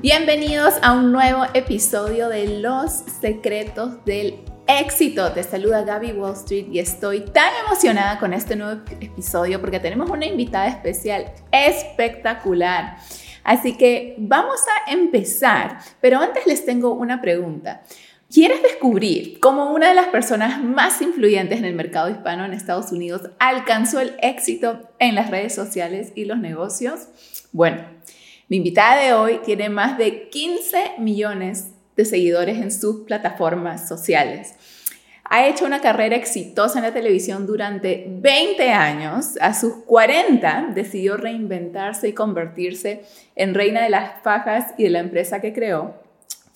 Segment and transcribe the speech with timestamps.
[0.00, 4.36] Bienvenidos a un nuevo episodio de Los Secretos del
[4.68, 5.32] Éxito.
[5.32, 10.08] Te saluda Gaby Wall Street y estoy tan emocionada con este nuevo episodio porque tenemos
[10.08, 12.98] una invitada especial espectacular.
[13.42, 17.82] Así que vamos a empezar, pero antes les tengo una pregunta.
[18.32, 22.92] ¿Quieres descubrir cómo una de las personas más influyentes en el mercado hispano en Estados
[22.92, 27.08] Unidos alcanzó el éxito en las redes sociales y los negocios?
[27.52, 27.82] Bueno,
[28.48, 34.54] mi invitada de hoy tiene más de 15 millones de seguidores en sus plataformas sociales.
[35.24, 39.36] Ha hecho una carrera exitosa en la televisión durante 20 años.
[39.40, 43.02] A sus 40 decidió reinventarse y convertirse
[43.36, 46.08] en reina de las fajas y de la empresa que creó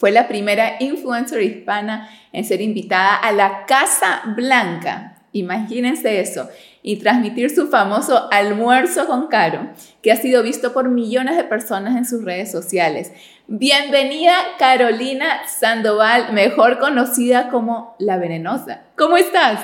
[0.03, 5.12] fue la primera influencer hispana en ser invitada a la Casa Blanca.
[5.33, 6.49] Imagínense eso.
[6.83, 9.71] Y transmitir su famoso almuerzo con Caro,
[10.03, 13.13] que ha sido visto por millones de personas en sus redes sociales.
[13.47, 18.83] Bienvenida Carolina Sandoval, mejor conocida como La Venenosa.
[18.97, 19.61] ¿Cómo estás?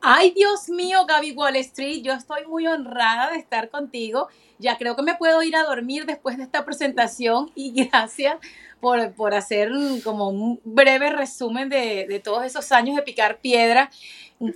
[0.00, 4.28] Ay, Dios mío, Gaby Wall Street, yo estoy muy honrada de estar contigo.
[4.58, 8.36] Ya creo que me puedo ir a dormir después de esta presentación y gracias
[8.80, 9.70] por, hacer
[10.02, 13.90] como un breve resumen de, todos esos años de picar piedra.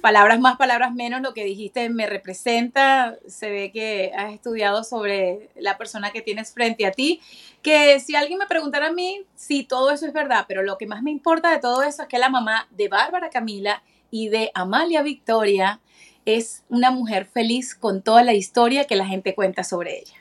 [0.03, 3.17] Palabras más, palabras menos, lo que dijiste me representa.
[3.29, 7.21] Se ve que has estudiado sobre la persona que tienes frente a ti.
[7.63, 10.87] Que si alguien me preguntara a mí, sí, todo eso es verdad, pero lo que
[10.87, 14.51] más me importa de todo eso es que la mamá de Bárbara Camila y de
[14.55, 15.81] Amalia Victoria
[16.25, 20.15] es una mujer feliz con toda la historia que la gente cuenta sobre ella.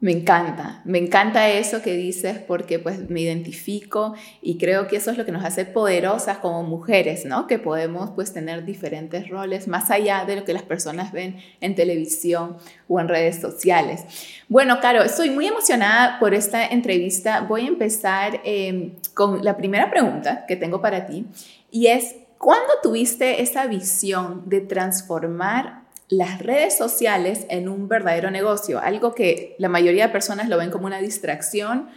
[0.00, 5.10] Me encanta, me encanta eso que dices porque pues me identifico y creo que eso
[5.10, 7.48] es lo que nos hace poderosas como mujeres, ¿no?
[7.48, 11.74] Que podemos pues tener diferentes roles más allá de lo que las personas ven en
[11.74, 14.04] televisión o en redes sociales.
[14.48, 17.40] Bueno, Caro, estoy muy emocionada por esta entrevista.
[17.40, 21.26] Voy a empezar em, con la primera pregunta que tengo para ti
[21.72, 28.80] y es, ¿cuándo tuviste esa visión de transformar las redes sociales en un verdadero negocio,
[28.80, 31.88] algo que la mayoría de personas lo ven como una distracción.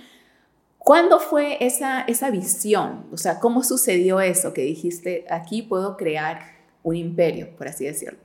[0.78, 3.06] ¿Cuándo fue esa, esa visión?
[3.12, 8.20] O sea, ¿cómo sucedió eso que dijiste, aquí puedo crear un imperio, por así decirlo?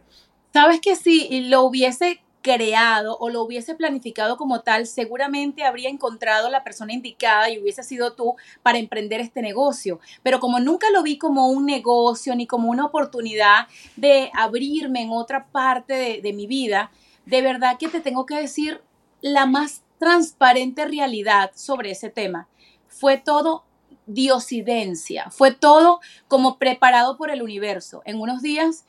[0.52, 6.48] Sabes que si lo hubiese creado o lo hubiese planificado como tal, seguramente habría encontrado
[6.48, 9.98] la persona indicada y hubiese sido tú para emprender este negocio.
[10.22, 15.10] Pero como nunca lo vi como un negocio ni como una oportunidad de abrirme en
[15.10, 16.92] otra parte de, mi vida,
[17.24, 18.80] de verdad que te tengo que decir
[19.20, 22.46] la más transparente realidad sobre ese tema.
[22.86, 23.64] Fue todo
[24.06, 28.02] diosidencia, fue todo como preparado por el universo.
[28.04, 28.84] En unos días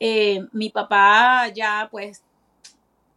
[0.00, 2.24] eh, mi papá ya pues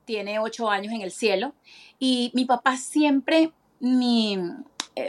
[0.06, 1.54] tiene ocho años en el cielo
[2.00, 3.52] y mi papá siempre
[3.82, 4.38] eh,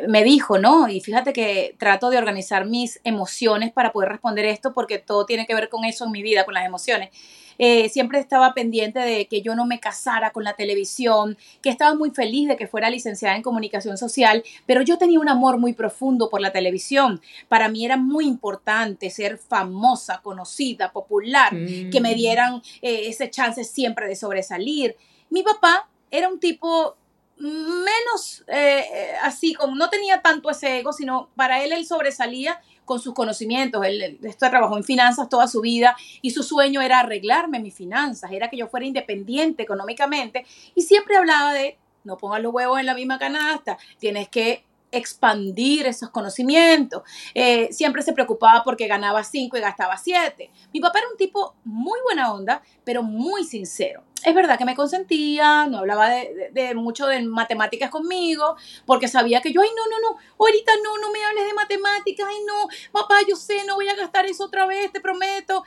[0.09, 0.89] me dijo, ¿no?
[0.89, 5.47] Y fíjate que trato de organizar mis emociones para poder responder esto porque todo tiene
[5.47, 7.11] que ver con eso en mi vida, con las emociones.
[7.59, 11.95] Eh, siempre estaba pendiente de que yo no me casara con la televisión, que estaba
[11.95, 15.73] muy feliz de que fuera licenciada en comunicación social, pero yo tenía un amor muy
[15.73, 17.21] profundo por la televisión.
[17.49, 22.17] Para mí era muy importante ser famosa, conocida, popular, que me mm.
[22.17, 24.97] dieran eh, ese chance siempre de sobresalir.
[25.31, 26.97] Mi papá era un tipo
[27.39, 33.01] menos eh, así, como no tenía tanto ese ego, sino para él él sobresalía con
[33.01, 33.85] sus conocimientos.
[33.85, 38.49] Él, trabajó en finanzas toda su vida y su sueño era arreglarme mis finanzas, era
[38.49, 42.95] que yo fuera independiente económicamente y siempre hablaba de no pongas los huevos en la
[42.95, 47.03] misma canasta, tienes que expandir esos conocimientos.
[47.35, 50.51] Eh, siempre se preocupaba porque ganaba cinco y gastaba siete.
[50.73, 54.03] Mi papá era un tipo muy buena onda, pero muy sincero.
[54.25, 59.53] Es verdad que me consentía, no hablaba de, mucho de matemáticas conmigo, porque sabía que
[59.53, 63.17] yo, ay, no, no, no, ahorita no, no me hables de matemáticas, ay, no, papá,
[63.29, 65.63] yo sé, no voy a gastar eso otra vez, te prometo.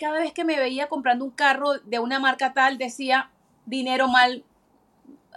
[0.00, 3.30] Cada vez que me veía comprando un carro de una marca tal, decía,
[3.66, 4.42] dinero mal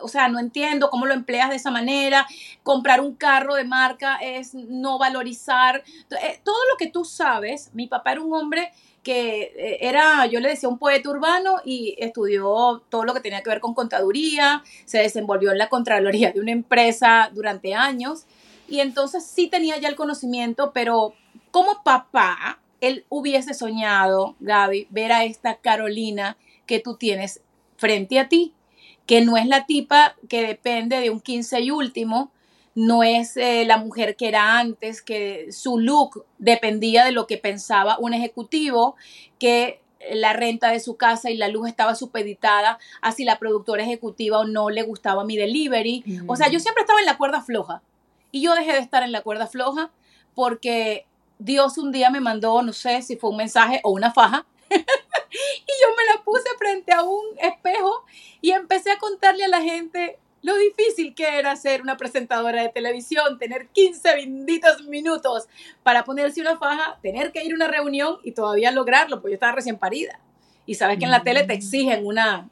[0.01, 2.27] o sea, no entiendo cómo lo empleas de esa manera.
[2.63, 5.83] Comprar un carro de marca es no valorizar.
[6.11, 8.71] Eh, todo lo que tú sabes, mi papá era un hombre
[9.03, 13.41] que eh, era, yo le decía, un poeta urbano y estudió todo lo que tenía
[13.41, 18.25] que ver con contaduría, se desenvolvió en la Contraloría de una empresa durante años
[18.67, 21.13] y entonces sí tenía ya el conocimiento, pero
[21.51, 27.41] como papá, él hubiese soñado, Gaby, ver a esta Carolina que tú tienes
[27.77, 28.53] frente a ti
[29.09, 32.31] que no es la tipa que depende de un 15 y último,
[32.75, 37.39] no es eh, la mujer que era antes, que su look dependía de lo que
[37.39, 38.95] pensaba un ejecutivo,
[39.39, 43.81] que la renta de su casa y la luz estaba supeditada a si la productora
[43.81, 46.03] ejecutiva o no le gustaba mi delivery.
[46.27, 46.61] O sea, yo mm.
[46.61, 47.81] siempre estaba en la cuerda floja.
[48.31, 49.89] Y yo dejé de estar en la cuerda floja
[50.35, 51.07] porque
[51.39, 55.73] Dios un día me mandó, no sé si fue un mensaje o una faja, y
[55.81, 58.05] yo me la puse frente a un espejo
[58.41, 62.69] y empecé a contarle a la gente lo difícil que era ser una presentadora de
[62.69, 65.47] televisión, tener 15 benditos minutos
[65.83, 69.35] para ponerse una faja, tener que ir a una reunión y todavía lograrlo, porque yo
[69.35, 70.19] estaba recién parida.
[70.65, 71.57] Y sabes que en la tele te mm.
[71.57, 72.49] exigen una,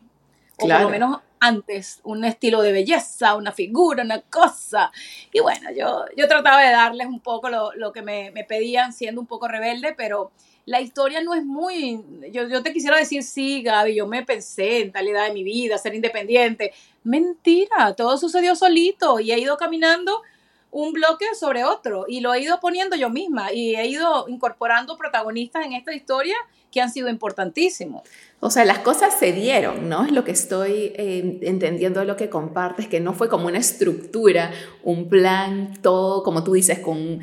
[0.57, 4.91] o por lo menos antes, un estilo de belleza, una figura, una cosa.
[5.31, 8.93] Y bueno, yo, yo trataba de darles un poco lo, lo que me, me pedían,
[8.93, 10.31] siendo un poco rebelde, pero
[10.67, 14.81] la historia no es muy, yo, yo, te quisiera decir, sí, Gaby, yo me pensé
[14.81, 16.73] en tal edad de mi vida, ser independiente.
[17.05, 20.23] Mentira, todo sucedió solito y he ido caminando
[20.71, 24.97] un bloque sobre otro y lo he ido poniendo yo misma y he ido incorporando
[24.97, 26.35] protagonistas en esta historia
[26.71, 28.03] que han sido importantísimos.
[28.39, 30.05] O sea, las cosas se dieron, ¿no?
[30.05, 33.57] Es lo que estoy eh, entendiendo de lo que compartes, que no fue como una
[33.57, 34.51] estructura,
[34.83, 37.19] un plan, todo, como tú dices, con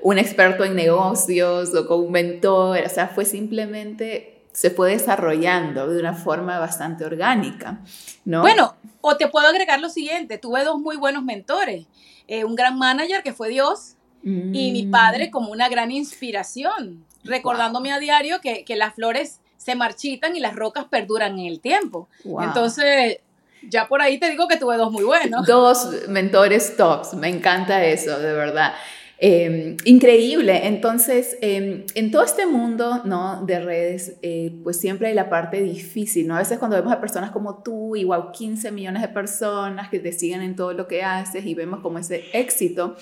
[0.00, 5.86] un experto en negocios o con un mentor, o sea, fue simplemente se fue desarrollando
[5.86, 7.78] de una forma bastante orgánica,
[8.24, 8.40] ¿no?
[8.40, 11.86] Bueno, o te puedo agregar lo siguiente, tuve dos muy buenos mentores,
[12.28, 15.30] eh, un gran manager que fue Dios y mi padre mm.
[15.30, 20.54] como una gran inspiración, recordándome a diario que, que las flores se marchitan y las
[20.54, 22.08] rocas perduran en el tiempo.
[22.40, 23.18] Entonces,
[23.62, 25.46] ya por ahí te digo que tuve dos muy buenos.
[25.46, 28.74] Dos mentores tops, me encanta eso, de verdad.
[29.20, 30.68] Em, increíble.
[30.68, 33.44] Entonces, em, en todo este mundo ¿no?
[33.44, 36.36] de redes, eh, pues siempre hay la parte difícil, ¿no?
[36.36, 40.12] A veces cuando vemos a personas como tú, igual 15 millones de personas que te
[40.12, 42.96] siguen en todo lo que haces y vemos como ese éxito,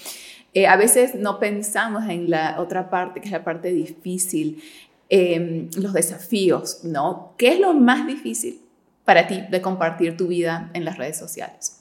[0.54, 4.62] eh, a veces no pensamos en la otra parte, que es la parte difícil.
[5.08, 7.34] Em, los desafíos, ¿no?
[7.38, 8.60] ¿Qué es lo más difícil
[9.04, 11.80] para ti de compartir tu vida en las redes sociales?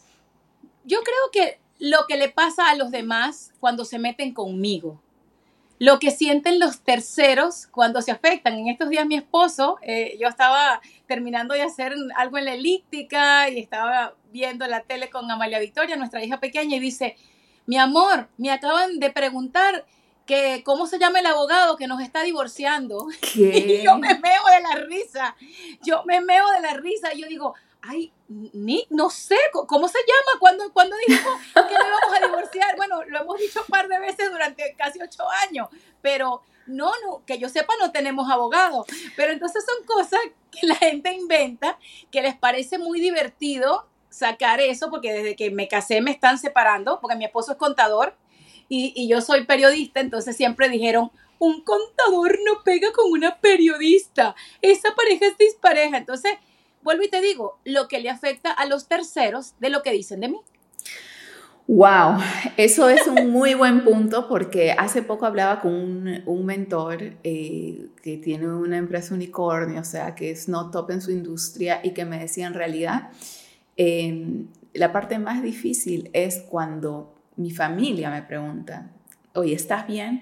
[0.84, 5.02] Yo creo que lo que le pasa a los demás cuando se meten conmigo,
[5.78, 8.54] lo que sienten los terceros cuando se afectan.
[8.54, 13.50] En estos días mi esposo, eh, yo estaba terminando de hacer algo en la elíptica
[13.50, 17.18] y estaba viendo la tele con Amalia Victoria, nuestra hija pequeña, y dice,
[17.66, 19.86] mi amor, me acaban de preguntar
[20.26, 23.08] que cómo se llama el abogado que nos está divorciando.
[23.36, 25.36] Y yo me meo de la risa.
[25.84, 27.14] Yo me meo de la risa.
[27.14, 27.54] Y yo digo,
[27.88, 29.38] ay, ni, no sé,
[29.68, 30.40] ¿cómo se llama?
[30.40, 32.76] ¿Cuándo, cuando dijo que no íbamos a divorciar?
[32.78, 35.70] Bueno, lo hemos dicho un par de veces durante casi ocho años,
[36.02, 38.86] pero no, no, que yo sepa no tenemos abogado.
[39.16, 40.20] Pero entonces son cosas
[40.52, 41.78] que la gente inventa,
[42.12, 47.00] que les parece muy divertido sacar eso, porque desde que me casé me están separando,
[47.02, 48.16] porque mi esposo es contador
[48.68, 54.96] y, yo soy periodista, entonces siempre dijeron, un contador no pega con una periodista, esa
[54.96, 55.98] pareja es dispareja.
[55.98, 56.38] Entonces,
[56.86, 60.22] vuelvo y te digo, lo que le afecta a los terceros de lo que dicen
[60.22, 60.40] de mí.
[61.68, 62.20] Wow,
[62.58, 68.18] eso es un muy buen punto porque hace poco hablaba con un, mentor eh, que
[68.18, 72.06] tiene una empresa unicornio, o sea, que es no top en su industria y que
[72.06, 73.10] me decía en realidad,
[73.78, 78.92] eh, la parte más difícil es cuando mi familia me pregunta,
[79.34, 80.22] oye, ¿estás bien?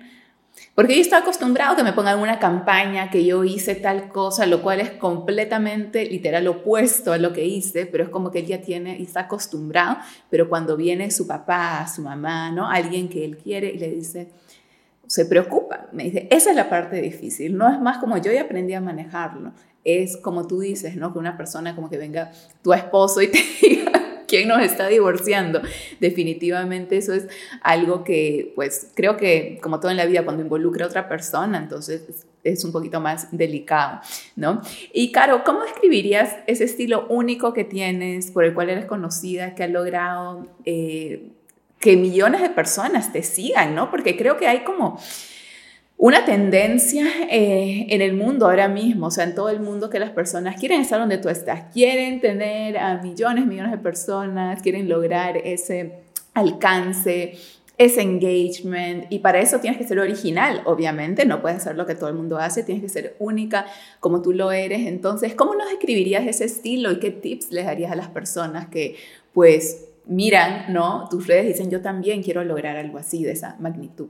[0.76, 4.48] Porque yo estoy acostumbrado a que me pongan una campaña, que yo hice tal cosa,
[4.48, 8.48] lo cual es completamente literal opuesto a lo que hice, pero es como que él
[8.48, 9.98] ya tiene y está acostumbrado,
[10.32, 12.70] pero cuando viene su papá, su mamá, ¿no?
[12.70, 14.30] Alguien que él quiere y le dice,
[15.06, 18.42] se preocupa, me dice, esa es la parte difícil, no es más como yo ya
[18.42, 21.14] aprendí a manejarlo, es como tú dices, ¿no?
[21.14, 22.32] Que una persona como que venga
[22.64, 23.92] tu esposo y te diga,
[24.34, 25.62] quién nos está divorciando.
[26.00, 27.28] Definitivamente eso es
[27.62, 31.60] algo que, pues, creo que como todo en la vida, cuando involucra a otra persona,
[31.60, 34.02] entonces es un poquito más delicado,
[34.36, 34.62] ¿no?
[34.92, 39.66] Y Caro, ¿cómo describirías ese estilo único que tienes, por el cual eres conocida, que
[39.66, 41.30] ha logrado eh,
[41.80, 43.92] que millones de personas te sigan, ¿no?
[43.92, 45.00] Porque creo que hay como
[46.04, 50.00] una tendencia eh, en el mundo ahora mismo, o sea, en todo el mundo que
[50.00, 54.90] las personas quieren estar donde tú estás, quieren tener a millones, millones de personas, quieren
[54.90, 56.00] lograr ese
[56.34, 57.38] alcance,
[57.78, 61.96] ese engagement y para eso tienes que ser original, obviamente, no puedes hacer lo que
[61.96, 63.66] todo el mundo hace, tienes que ser única
[64.02, 64.86] como tú lo eres.
[64.86, 68.98] Entonces, ¿cómo nos describirías ese estilo y qué tips les darías a las personas que
[69.32, 71.08] pues miran, ¿no?
[71.10, 74.10] Tus redes dicen, yo también quiero lograr algo así de esa magnitud.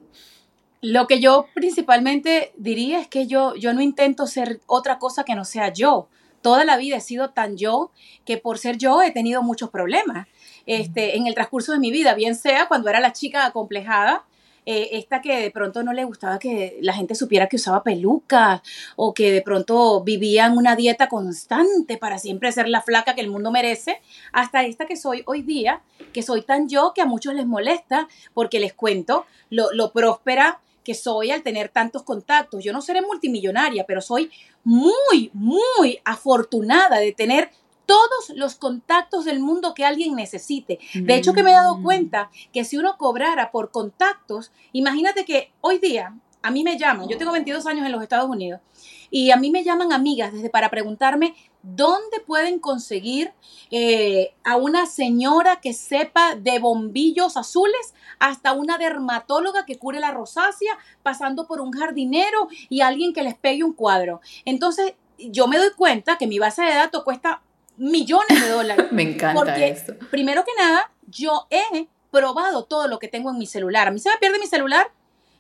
[0.84, 5.34] Lo que yo principalmente diría es que yo, yo no intento ser otra cosa que
[5.34, 6.10] no sea yo.
[6.42, 7.92] Toda la vida he sido tan yo
[8.26, 10.28] que por ser yo he tenido muchos problemas
[10.66, 14.26] este, en el transcurso de mi vida, bien sea cuando era la chica acomplejada
[14.66, 18.62] eh, esta que de pronto no le gustaba que la gente supiera que usaba pelucas
[18.98, 23.22] o que de pronto vivía en una dieta constante para siempre ser la flaca que
[23.22, 24.02] el mundo merece,
[24.34, 28.10] hasta esta que soy hoy día, que soy tan yo que a muchos les molesta
[28.34, 32.64] porque les cuento lo, lo próspera que soy al tener tantos contactos.
[32.64, 34.32] Yo no seré multimillonaria, pero soy
[34.64, 37.52] muy, muy afortunada de tener
[37.86, 40.80] todos los contactos del mundo que alguien necesite.
[40.94, 41.84] De hecho, que me he dado mm.
[41.84, 47.08] cuenta que si uno cobrara por contactos, imagínate que hoy día a mí me llaman,
[47.08, 48.62] yo tengo 22 años en los Estados Unidos,
[49.10, 53.32] y a mí me llaman amigas desde para preguntarme dónde pueden conseguir
[53.72, 60.12] eh, a una señora que sepa de bombillos azules hasta una dermatóloga que cure la
[60.12, 64.20] rosácea, pasando por un jardinero y alguien que les pegue un cuadro.
[64.46, 67.42] Entonces, yo me doy cuenta que mi base de datos cuesta
[67.78, 68.88] millones de dólares.
[68.92, 69.78] Me encanta porque,
[70.12, 73.88] Primero que nada, yo he probado todo lo que tengo en mi celular.
[73.88, 74.92] A mí se me pierde mi celular.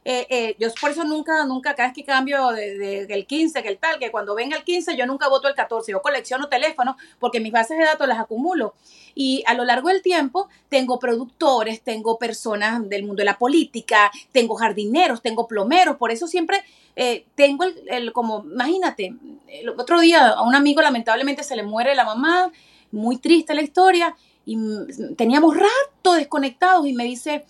[0.05, 3.69] Eh, eh, yo por eso nunca, nunca, cada vez que cambio del de, 15, que
[3.69, 5.91] el tal, que cuando venga el 15, yo nunca voto el 14.
[5.91, 8.73] Yo colecciono teléfonos porque mis bases de datos las acumulo.
[9.15, 14.11] Y a lo largo del tiempo tengo productores, tengo personas del mundo de la política,
[14.31, 15.97] tengo jardineros, tengo plomeros.
[15.97, 16.63] Por eso siempre
[16.95, 19.15] eh, tengo el, como, imagínate,
[19.47, 22.51] el otro día a un amigo lamentablemente se le muere la mamá,
[22.91, 24.57] muy triste la historia, y
[25.15, 27.45] teníamos rato desconectados y me dice,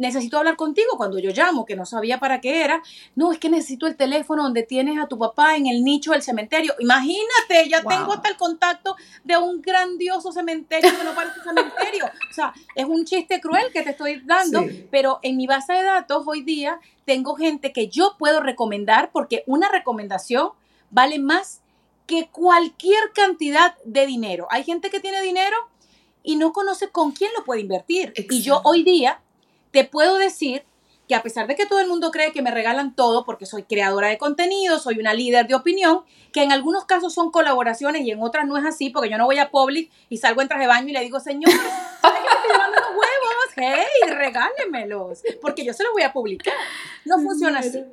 [0.00, 2.82] necesito hablar contigo cuando yo llamo, que no sabía para qué era.
[3.14, 6.22] No, es que necesito el teléfono donde tienes a tu papá en el nicho del
[6.22, 6.74] cementerio.
[6.80, 12.06] Imagínate, ya tengo hasta el contacto de un grandioso cementerio que no parece cementerio.
[12.06, 15.82] O sea, es un chiste cruel que te estoy dando, pero en mi base de
[15.82, 20.50] datos hoy día tengo gente que yo puedo recomendar porque una recomendación
[20.90, 21.60] vale más
[22.06, 24.48] que cualquier cantidad de dinero.
[24.50, 25.56] Hay gente que tiene dinero
[26.22, 28.14] y no conoce con quién lo puede invertir.
[28.16, 29.20] Y yo hoy día
[29.70, 30.64] te puedo decir
[31.10, 33.64] que a pesar de que todo el mundo cree que me regalan todo porque soy
[33.64, 38.12] creadora de contenido, soy una líder de opinión, que en algunos casos son colaboraciones y
[38.12, 40.62] en otras no es así, porque yo no voy a Public y salgo en traje
[40.62, 43.06] de baño y le digo, señor, ¿sabes que me estoy llevando los huevos?
[43.56, 45.22] ¡Hey, regálemelos!
[45.42, 46.54] Porque yo se los voy a publicar.
[47.04, 47.84] No funciona así.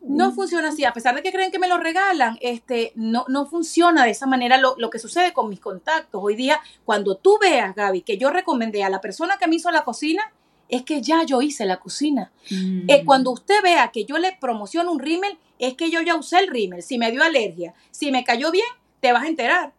[0.00, 0.84] No funciona así.
[0.84, 4.26] A pesar de que creen que me los regalan, este, no, no funciona de esa
[4.26, 6.20] manera lo, lo que sucede con mis contactos.
[6.20, 9.70] Hoy día, cuando tú veas, Gaby, que yo recomendé a la persona que me hizo
[9.70, 10.32] la cocina,
[10.70, 12.30] es que ya yo hice la cocina.
[12.50, 13.04] Eh, mm.
[13.04, 16.48] cuando usted vea que yo le promociono un rímel, es que yo ya usé el
[16.48, 16.82] rímel.
[16.82, 18.66] Si me dio alergia, si me cayó bien,
[19.00, 19.72] te vas a enterar.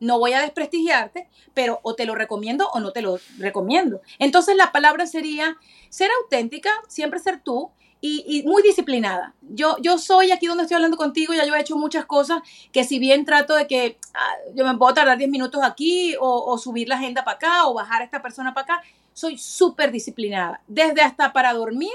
[0.00, 4.00] No voy a desprestigiarte, pero o te lo recomiendo o no te lo recomiendo.
[4.18, 5.56] Entonces la palabra sería
[5.90, 9.34] ser auténtica, siempre ser tú y, muy disciplinada.
[9.42, 12.82] Yo, yo soy aquí donde estoy hablando contigo, ya yo he hecho muchas cosas que
[12.82, 16.58] si bien trato de que ah, yo me puedo tardar 10 minutos aquí o, o
[16.58, 20.60] subir la agenda para acá o bajar a esta persona para acá, soy súper disciplinada,
[20.66, 21.92] desde hasta para dormir,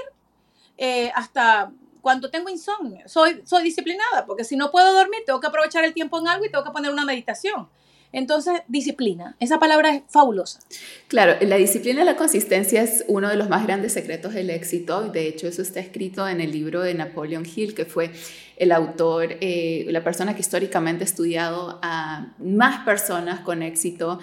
[0.76, 3.08] eh, hasta cuando tengo insomnio.
[3.08, 6.44] Soy, soy disciplinada, porque si no puedo dormir, tengo que aprovechar el tiempo en algo
[6.44, 7.68] y tengo que poner una meditación.
[8.12, 10.60] Entonces, disciplina, esa palabra es fabulosa.
[11.08, 15.02] Claro, la disciplina y la consistencia es uno de los más grandes secretos del éxito.
[15.10, 18.10] De hecho, eso está escrito en el libro de Napoleon Hill, que fue
[18.58, 24.18] el autor, eh, la persona que históricamente ha estudiado a más personas con éxito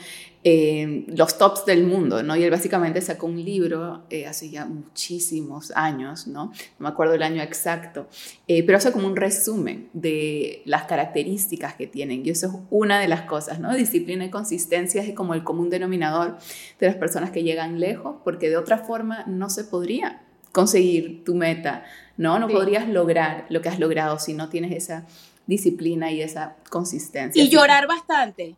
[0.48, 2.36] eh, los tops del mundo, ¿no?
[2.36, 6.46] Y él básicamente sacó un libro eh, hace ya muchísimos años, ¿no?
[6.46, 8.08] No me acuerdo el año exacto,
[8.48, 12.24] eh, pero hace como un resumen de las características que tienen.
[12.24, 13.74] Y eso es una de las cosas, ¿no?
[13.74, 16.38] Disciplina y consistencia es como el común denominador
[16.80, 20.22] de las personas que llegan lejos, porque de otra forma no se podría
[20.56, 21.84] conseguir tu meta,
[22.16, 22.40] ¿no?
[22.40, 25.06] No podrías lograr lo que has logrado si no tienes esa
[25.48, 27.44] disciplina y esa consistencia.
[27.44, 28.56] Y llorar bastante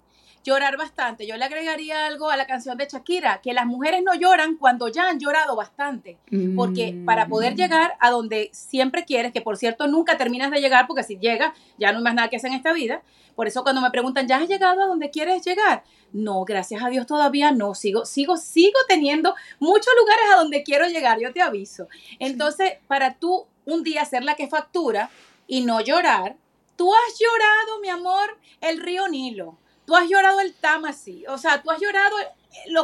[0.48, 1.28] llorar bastante.
[1.28, 4.88] Yo le agregaría algo a la canción de Shakira, que las mujeres no lloran cuando
[4.88, 6.18] ya han llorado bastante,
[6.56, 7.58] porque para poder mm.
[7.58, 11.52] llegar a donde siempre quieres, que por cierto nunca terminas de llegar, porque si llegas
[11.78, 13.02] ya no hay más nada que hacer en esta vida,
[13.36, 15.84] por eso cuando me preguntan, ¿ya has llegado a donde quieres llegar?
[16.14, 20.88] No, gracias a Dios todavía no, sigo, sigo, sigo teniendo muchos lugares a donde quiero
[20.88, 21.90] llegar, yo te aviso.
[22.20, 25.10] Entonces, para tú un día ser la que factura
[25.46, 26.38] y no llorar,
[26.78, 31.64] tú has llorado, mi amor, el río Nilo tú has llorado el Tamasi, o sea,
[31.64, 32.16] tú has llorado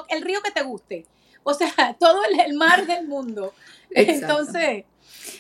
[0.10, 1.06] el, río que te guste,
[1.44, 1.70] o sea,
[2.00, 3.54] todo el, mar del mundo.
[3.92, 4.86] Entonces...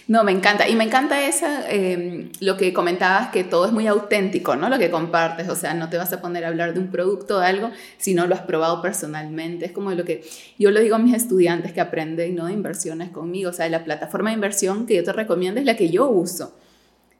[0.08, 0.67] No, me encanta.
[0.70, 4.70] Y me encanta esa, em, lo que comentabas, que todo es muy auténtico, ¿no?
[4.70, 5.50] Lo que compartes.
[5.50, 7.70] O sea, no te vas a poner a hablar de un producto o de algo
[7.98, 9.65] si no lo has probado personalmente.
[9.65, 10.24] Es como lo que
[10.58, 12.46] yo le digo a mis estudiantes que aprenden, ¿no?
[12.46, 13.50] De inversiones conmigo.
[13.50, 16.53] O sea, la plataforma de inversión que yo te recomiendo es la que yo uso.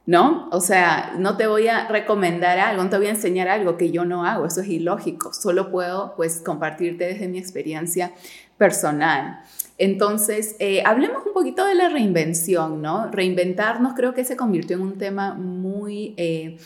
[0.06, 0.50] ¿No?
[0.52, 3.92] O sea, no te voy a recomendar algo, no te voy a enseñar algo que
[3.92, 8.12] yo no hago, eso es ilógico, solo puedo pues compartirte desde mi experiencia
[8.58, 9.42] personal.
[9.78, 13.10] Entonces, eh, hablemos un poquito de la reinvención, ¿no?
[13.12, 16.58] Reinventarnos creo que se convirtió en un tema muy eh,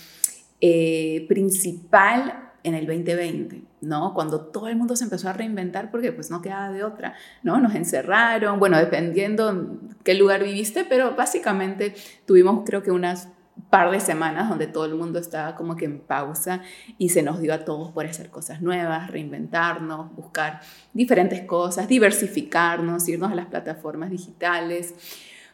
[0.59, 4.13] eh, principal en el 2020, ¿no?
[4.13, 7.59] Cuando todo el mundo se empezó a reinventar porque pues no quedaba de otra, ¿no?
[7.59, 11.95] Nos encerraron, bueno, dependiendo qué lugar viviste, pero básicamente
[12.25, 13.29] tuvimos creo que unas
[13.69, 16.61] par de semanas donde todo el mundo estaba como que en pausa
[16.97, 20.61] y se nos dio a todos por hacer cosas nuevas, reinventarnos, buscar
[20.93, 24.93] diferentes cosas, diversificarnos, irnos a las plataformas digitales.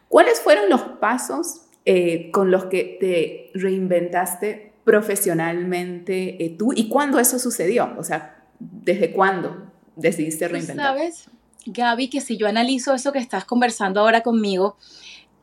[0.08, 7.18] ¿Cuáles fueron los pasos eh, con los que te reinventaste profesionalmente eh, tú y cuándo
[7.18, 7.94] eso sucedió?
[7.98, 10.86] O sea, ¿desde cuándo decidiste reinventar?
[10.86, 11.30] Sabes,
[11.66, 14.76] Gaby, que si yo analizo eso que estás conversando ahora conmigo,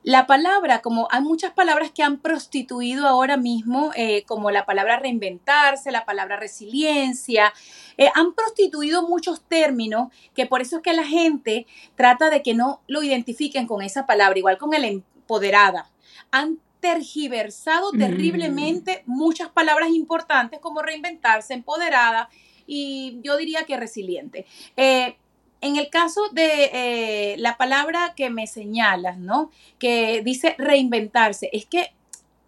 [0.03, 4.98] la palabra, como hay muchas palabras que han prostituido ahora mismo, eh, como la palabra
[4.98, 7.53] reinventarse, la palabra resiliencia,
[7.98, 12.55] eh, han prostituido muchos términos que por eso es que la gente trata de que
[12.55, 15.91] no lo identifiquen con esa palabra, igual con el empoderada.
[16.31, 17.97] Han tergiversado mm.
[17.97, 22.29] terriblemente muchas palabras importantes como reinventarse, empoderada
[22.67, 24.45] y yo diría que resiliente.
[24.75, 25.15] Eh,
[25.61, 29.51] en el caso de eh, la palabra que me señalas, ¿no?
[29.77, 31.93] Que dice reinventarse, es que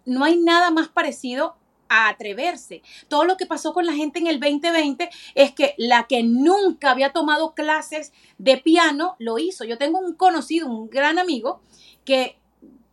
[0.04, 1.56] no hay nada más parecido
[1.88, 2.82] a atreverse.
[3.08, 6.90] Todo lo que pasó con la gente en el 2020 es que la que nunca
[6.90, 9.64] había tomado clases de piano lo hizo.
[9.64, 11.60] Yo tengo un conocido, un gran amigo,
[12.04, 12.36] que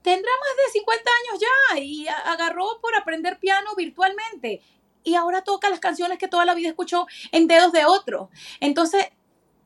[0.02, 4.62] tendrá más de 50 años ya y agarró por aprender piano virtualmente
[5.04, 8.30] y ahora toca las canciones que toda la vida escuchó en dedos de otro.
[8.60, 9.08] Entonces,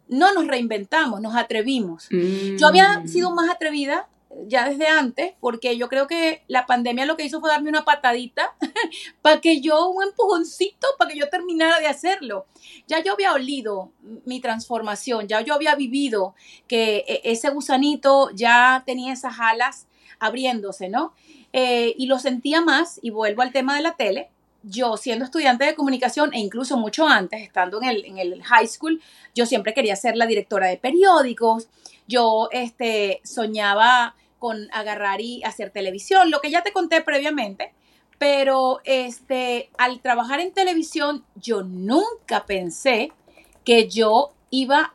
[0.08, 2.08] no nos reinventamos, nos atrevimos.
[2.10, 3.08] Yo había mm.
[3.08, 4.08] sido más atrevida
[4.48, 7.86] ya desde antes, porque yo creo que la pandemia lo que hizo fue darme una
[7.86, 8.56] patadita
[9.22, 12.46] para que yo, un empujoncito, para que yo terminara de hacerlo.
[12.88, 13.92] Ya yo había olido
[14.26, 16.36] mi transformación, ya yo había vivido
[16.68, 19.88] que e, ese gusanito ya tenía esas alas
[20.20, 21.14] abriéndose, ¿no?
[21.54, 24.30] Eh, y lo sentía más, y vuelvo al tema de la tele,
[24.64, 28.68] yo siendo estudiante de comunicación e incluso mucho antes, estando en el, en el high
[28.68, 29.02] school,
[29.34, 31.68] yo siempre quería ser la directora de periódicos,
[32.08, 37.74] yo este, soñaba con agarrar y hacer televisión, lo que ya te conté previamente,
[38.18, 43.12] pero este, al trabajar en televisión yo nunca pensé
[43.64, 44.94] que yo iba,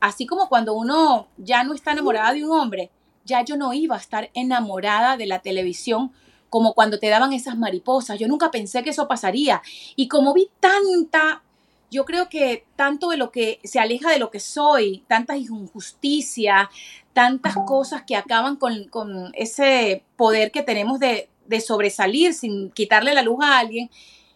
[0.00, 2.90] así como cuando uno ya no está enamorada de un hombre,
[3.24, 6.12] ya yo no iba a estar enamorada de la televisión
[6.50, 8.18] como cuando te daban esas mariposas.
[8.18, 9.62] Yo nunca pensé que eso pasaría.
[9.96, 11.42] Y como vi tanta,
[11.90, 16.68] yo creo que tanto de lo que se aleja de lo que soy, tantas injusticias,
[17.12, 23.22] tantas cosas que acaban con, ese poder que tenemos de, de sobresalir sin quitarle la
[23.22, 23.90] luz a alguien,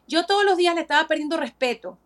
[0.09, 1.99] yo todos los días le estaba perdiendo respeto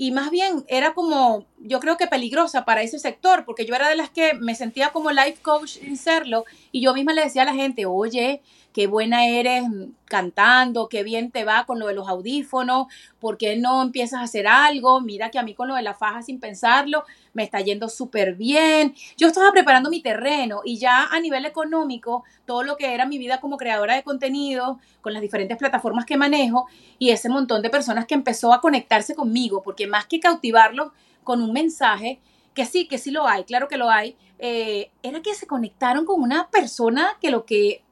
[0.00, 3.88] y más bien era como, yo creo que peligrosa para ese sector, porque yo era
[3.88, 7.42] de las que me sentía como life coach sin serlo, y yo misma le decía
[7.42, 9.64] a la gente, oye, qué buena eres
[10.04, 12.86] cantando, qué bien te va con lo de los audífonos,
[13.18, 15.00] ¿por qué no empiezas a hacer algo?
[15.00, 18.34] Mira que a mí con lo de la faja sin pensarlo me está yendo súper
[18.34, 18.94] bien.
[19.16, 23.18] Yo estaba preparando mi terreno y ya a nivel económico, todo lo que era mi
[23.18, 26.66] vida como creadora de contenido, con las diferentes plataformas que manejo
[26.98, 30.92] y ese montón de personas que empezó a conectarse conmigo, porque más que cautivarlos
[31.24, 32.20] con un mensaje,
[32.58, 36.04] que sí, que sí lo hay, claro que lo hay, eh, era que se conectaron
[36.04, 37.84] con una persona que lo que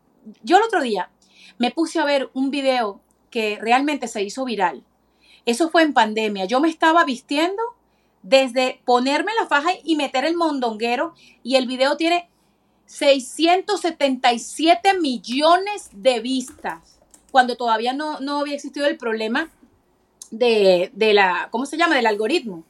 [0.42, 1.08] yo el otro día
[1.56, 3.00] me puse a ver un video
[3.30, 4.82] que realmente se hizo viral.
[5.44, 6.46] Eso fue en pandemia.
[6.46, 7.62] Yo me estaba vistiendo
[8.24, 12.28] desde ponerme la faja y meter el mondonguero y el video tiene
[12.86, 16.98] 677 millones de vistas
[17.30, 19.48] cuando todavía no, no había existido el problema
[20.32, 21.94] de, de, la, ¿cómo se llama?
[21.94, 22.64] Del algoritmo.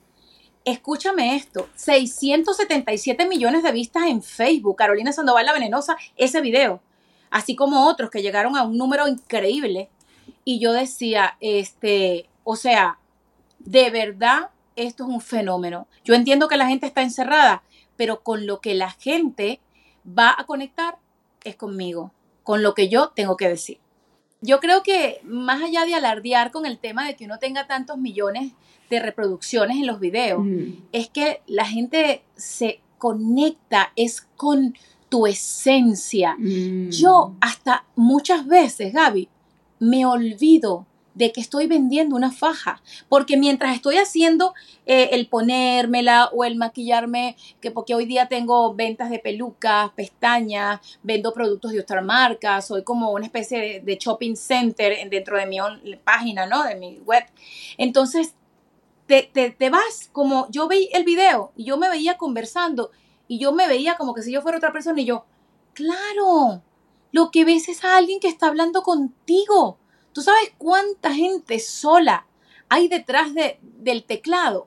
[0.66, 6.82] Escúchame esto, 677 millones de vistas en Facebook, Carolina Sandoval la Venenosa, ese video
[7.30, 9.90] así como otros que llegaron a un número increíble.
[10.44, 12.98] Y yo decía, este, o sea,
[13.58, 15.86] de verdad, esto es un fenómeno.
[16.04, 17.62] Yo entiendo que la gente está encerrada,
[17.96, 19.60] pero con lo que la gente
[20.06, 20.98] va a conectar
[21.44, 23.80] es conmigo, con lo que yo tengo que decir.
[24.40, 27.98] Yo creo que más allá de alardear con el tema de que uno tenga tantos
[27.98, 28.52] millones
[28.90, 30.46] de reproducciones en los videos,
[30.92, 34.74] es que la gente se conecta, es con
[35.08, 36.36] tu esencia.
[36.38, 36.90] Mm.
[36.90, 39.28] Yo hasta muchas veces, Gaby,
[39.78, 44.52] me olvido de que estoy vendiendo una faja, porque mientras estoy haciendo
[44.84, 50.80] eh, el ponérmela o el maquillarme, que porque hoy día tengo ventas de pelucas, pestañas,
[51.02, 55.56] vendo productos de otras marcas, soy como una especie de, shopping center dentro de mi
[56.04, 56.64] página, ¿no?
[56.64, 57.24] De mi web.
[57.78, 58.34] Entonces,
[59.06, 62.90] te, te vas como, yo veía el video y yo me veía conversando
[63.28, 65.24] y yo me veía como que si yo fuera otra persona y yo,
[65.74, 66.62] claro,
[67.12, 69.78] lo que ves es a alguien que está hablando contigo
[70.16, 72.26] ¿Tú sabes cuánta gente sola
[72.70, 74.66] hay detrás de, del teclado?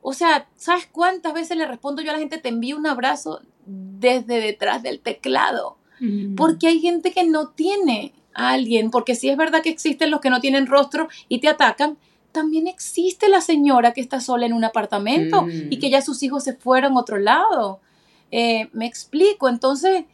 [0.00, 3.40] O sea, ¿sabes cuántas veces le respondo yo a la gente, te envío un abrazo
[3.66, 5.76] desde detrás del teclado?
[5.98, 6.36] Mm.
[6.36, 10.20] Porque hay gente que no tiene a alguien, porque si es verdad que existen los
[10.20, 11.98] que no tienen rostro y te atacan,
[12.32, 15.90] también existe la señora que está sola en un apartamento y que mm.
[15.90, 17.80] ya sus hijos se fueron a otro lado.
[18.30, 20.04] Eh, me explico, entonces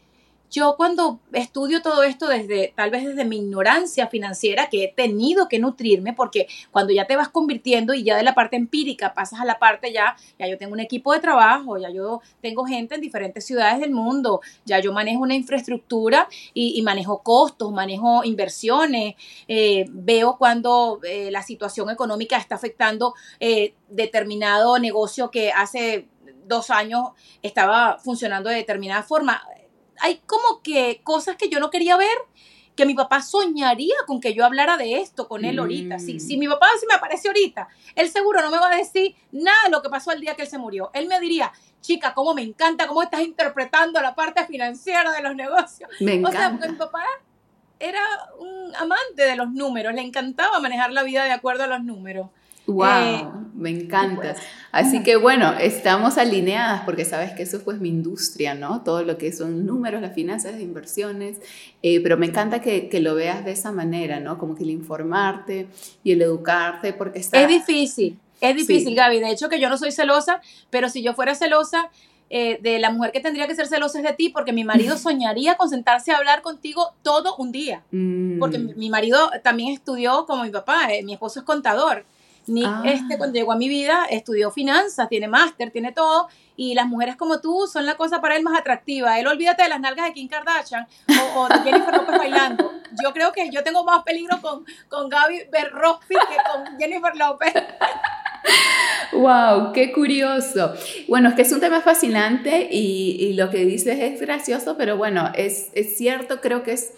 [0.50, 5.48] yo cuando estudio todo esto desde, tal vez desde mi ignorancia financiera, que he tenido
[5.48, 9.40] que nutrirme, porque cuando ya te vas convirtiendo y ya de la parte empírica pasas
[9.40, 12.94] a la parte ya, ya yo tengo un equipo de trabajo, ya yo tengo gente
[12.94, 19.14] en diferentes ciudades del mundo, ya yo manejo una infraestructura y, manejo costos, manejo inversiones,
[19.48, 26.06] eh, veo cuando eh, la situación económica está afectando eh, determinado negocio que hace
[26.46, 27.10] dos años
[27.42, 29.42] estaba funcionando de determinada forma
[30.00, 32.16] hay como que cosas que yo no quería ver,
[32.74, 35.98] que mi papá soñaría con que yo hablara de esto con él ahorita.
[35.98, 39.16] Si, si mi papá si me aparece ahorita, él seguro no me va a decir
[39.32, 40.90] nada de lo que pasó el día que él se murió.
[40.92, 45.34] Él me diría, chica, cómo me encanta, cómo estás interpretando la parte financiera de los
[45.34, 45.88] negocios.
[46.00, 46.38] Me encanta.
[46.38, 47.04] O sea, porque mi papá
[47.78, 48.02] era
[48.38, 52.28] un amante de los números, le encantaba manejar la vida de acuerdo a los números.
[52.66, 54.16] Wow, eh, me encanta.
[54.16, 54.38] Pues,
[54.72, 58.82] Así que bueno, estamos alineadas porque sabes que eso es pues mi industria, ¿no?
[58.82, 61.38] Todo lo que son números, las finanzas, las inversiones,
[61.82, 64.36] eh, pero me encanta que, que, lo veas de esa manera, ¿no?
[64.36, 65.68] Como que el informarte
[66.04, 67.40] y el educarte porque está...
[67.40, 69.20] Es difícil, es difícil, Gaby.
[69.20, 71.90] De hecho que yo no soy celosa, pero si yo fuera celosa...
[72.28, 74.98] Eh, de la mujer que tendría que ser celosa es de ti, porque mi marido
[74.98, 77.84] soñaría con sentarse a hablar contigo todo un día.
[78.40, 78.72] Porque mm.
[78.76, 82.04] mi marido también estudió como mi papá, mi esposo es contador.
[82.48, 82.82] Nick, ah.
[82.84, 87.16] este, cuando llegó a mi vida, estudió finanzas, tiene máster, tiene todo, y las mujeres
[87.16, 89.18] como tú son la cosa para él más atractiva.
[89.18, 90.86] Él olvídate de las nalgas de Kim Kardashian
[91.36, 92.72] o, de Jennifer López bailando.
[93.02, 97.52] Yo creo que yo tengo más peligro con, con Gaby Berrospi que con Jennifer López.
[99.12, 99.72] ¡Wow!
[99.72, 100.72] ¡Qué curioso!
[101.08, 104.96] Bueno, es que es un tema fascinante y, y lo que dices es gracioso, pero
[104.96, 106.92] bueno, es, es cierto, creo que es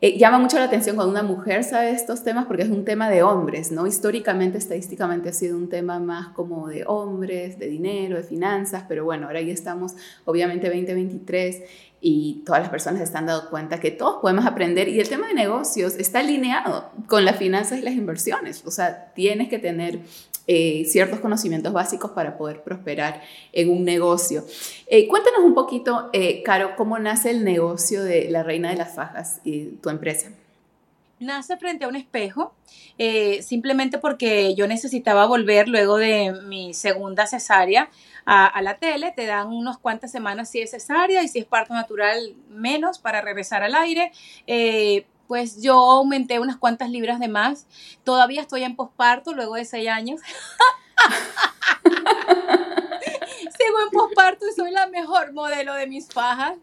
[0.00, 3.10] eh, llama mucho la atención cuando una mujer sabe estos temas porque es un tema
[3.10, 3.84] de hombres, ¿no?
[3.84, 9.04] Históricamente, estadísticamente ha sido un tema más como de hombres, de dinero, de finanzas, pero
[9.04, 11.62] bueno, ahora ya estamos obviamente 2023
[12.00, 15.34] y todas las personas están dando cuenta que todos podemos aprender y el tema de
[15.34, 19.98] negocios está alineado con las finanzas y las inversiones, o sea, tienes que tener
[20.50, 23.20] eh, ciertos conocimientos básicos para poder prosperar
[23.52, 24.46] en un negocio.
[24.86, 28.94] Eh, cuéntanos un poquito, eh, Caro, cómo nace el negocio de la Reina de las
[28.94, 30.30] Fajas y tu empresa.
[31.20, 32.54] Nace frente a un espejo,
[33.42, 37.90] simplemente porque yo necesitaba volver luego de mi segunda cesárea
[38.24, 41.74] a, la tele, te dan unas cuantas semanas si es cesárea y si es parto
[41.74, 44.12] natural menos para regresar al aire
[45.28, 47.68] pues yo aumenté unas cuantas libras de más.
[48.02, 50.20] Todavía estoy en posparto luego de seis años.
[53.58, 56.54] Sigo en posparto y soy la mejor modelo de mis fajas.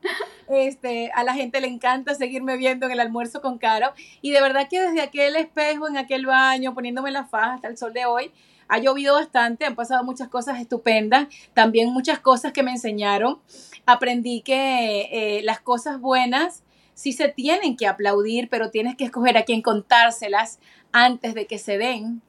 [0.47, 3.93] Este, a la gente le encanta seguirme viendo en el almuerzo con Caro.
[4.21, 7.77] Y de verdad que desde aquel espejo, en aquel baño, poniéndome las fajas hasta el
[7.77, 8.31] sol de hoy,
[8.67, 13.39] ha llovido bastante, han pasado muchas cosas estupendas, también muchas cosas que me enseñaron.
[13.85, 16.64] Aprendí que eh, las cosas buenas
[16.95, 20.59] sí se tienen que aplaudir, pero tienes que escoger a quién contárselas
[20.91, 22.23] antes de que se den.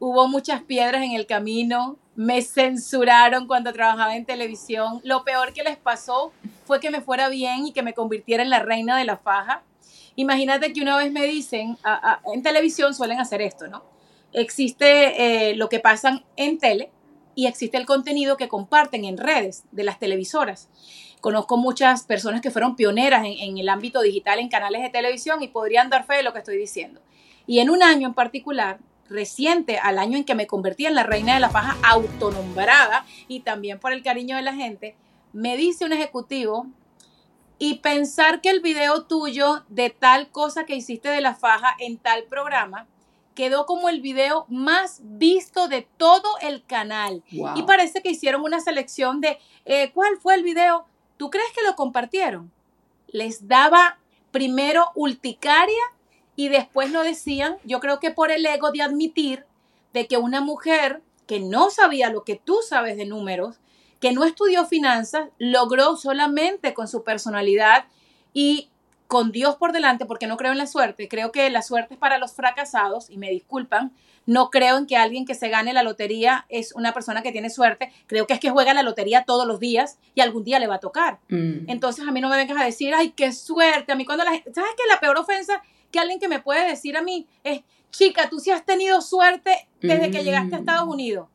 [0.00, 5.00] Hubo muchas piedras en el camino, me censuraron cuando trabajaba en televisión.
[5.04, 6.32] Lo peor que les pasó
[6.66, 9.62] fue que me fuera bien y que me convirtiera en la reina de la faja.
[10.16, 11.78] Imagínate que una vez me dicen,
[12.32, 13.84] en televisión suelen hacer esto, ¿no?
[14.32, 16.90] Existe eh, lo que pasan en tele
[17.36, 20.68] y existe el contenido que comparten en redes de las televisoras.
[21.20, 25.48] Conozco muchas personas que fueron pioneras en, el ámbito digital en canales de televisión y
[25.48, 27.00] podrían dar fe de lo que estoy diciendo.
[27.46, 28.78] Y en un año en particular,
[29.08, 33.40] reciente al año en que me convertí en la reina de la faja autonombrada y
[33.40, 34.96] también por el cariño de la gente,
[35.32, 36.66] me dice un ejecutivo
[37.58, 41.98] y pensar que el video tuyo de tal cosa que hiciste de la faja en
[41.98, 42.86] tal programa
[43.34, 47.22] quedó como el video más visto de todo el canal.
[47.30, 50.86] Y parece que hicieron una selección de eh, cuál fue el video
[51.18, 52.50] ¿Tú crees que lo compartieron?
[53.08, 53.98] Les daba
[54.30, 55.82] primero urticaria
[56.36, 59.44] y después lo decían, yo creo que por el ego de admitir
[59.92, 63.56] de que una mujer que no sabía lo que tú sabes de números,
[64.00, 67.86] que no estudió finanzas, logró solamente con su personalidad
[68.32, 68.70] y
[69.08, 72.00] con Dios por delante, porque no creo en la suerte, creo que la suerte es
[72.00, 73.92] para los fracasados, y me disculpan,
[74.28, 77.48] no creo en que alguien que se gane la lotería es una persona que tiene
[77.48, 80.66] suerte, creo que es que juega la lotería todos los días y algún día le
[80.66, 81.18] va a tocar.
[81.30, 81.70] Mm.
[81.70, 84.32] Entonces a mí no me vengas a decir, ay, qué suerte, a mí cuando la
[84.32, 84.82] gente, ¿sabes qué?
[84.86, 88.50] La peor ofensa que alguien que me puede decir a mí es, chica, tú sí
[88.50, 90.90] has tenido suerte desde que llegaste a Estados mm.
[90.90, 91.28] Unidos.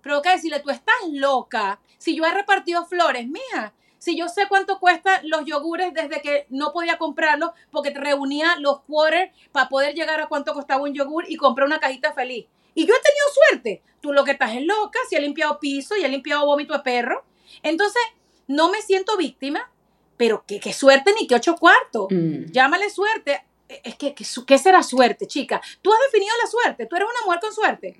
[0.00, 1.80] Pero que decirle, tú estás loca.
[1.98, 6.46] Si yo he repartido flores, mija, si yo sé cuánto cuestan los yogures desde que
[6.50, 10.94] no podía comprarlos porque te reunía los quarters para poder llegar a cuánto costaba un
[10.94, 12.46] yogur y comprar una cajita feliz.
[12.74, 13.82] Y yo he tenido suerte.
[14.00, 16.80] Tú lo que estás es loca, si he limpiado piso y he limpiado vómito de
[16.80, 17.24] perro.
[17.62, 18.00] Entonces,
[18.46, 19.70] no me siento víctima,
[20.16, 22.06] pero qué, suerte ni qué ocho cuartos.
[22.10, 22.52] Mm.
[22.52, 23.44] Llámale suerte.
[23.68, 25.60] Es que, ¿qué será suerte, chica?
[25.82, 26.86] Tú has definido la suerte.
[26.86, 27.96] Tú eres una mujer con suerte.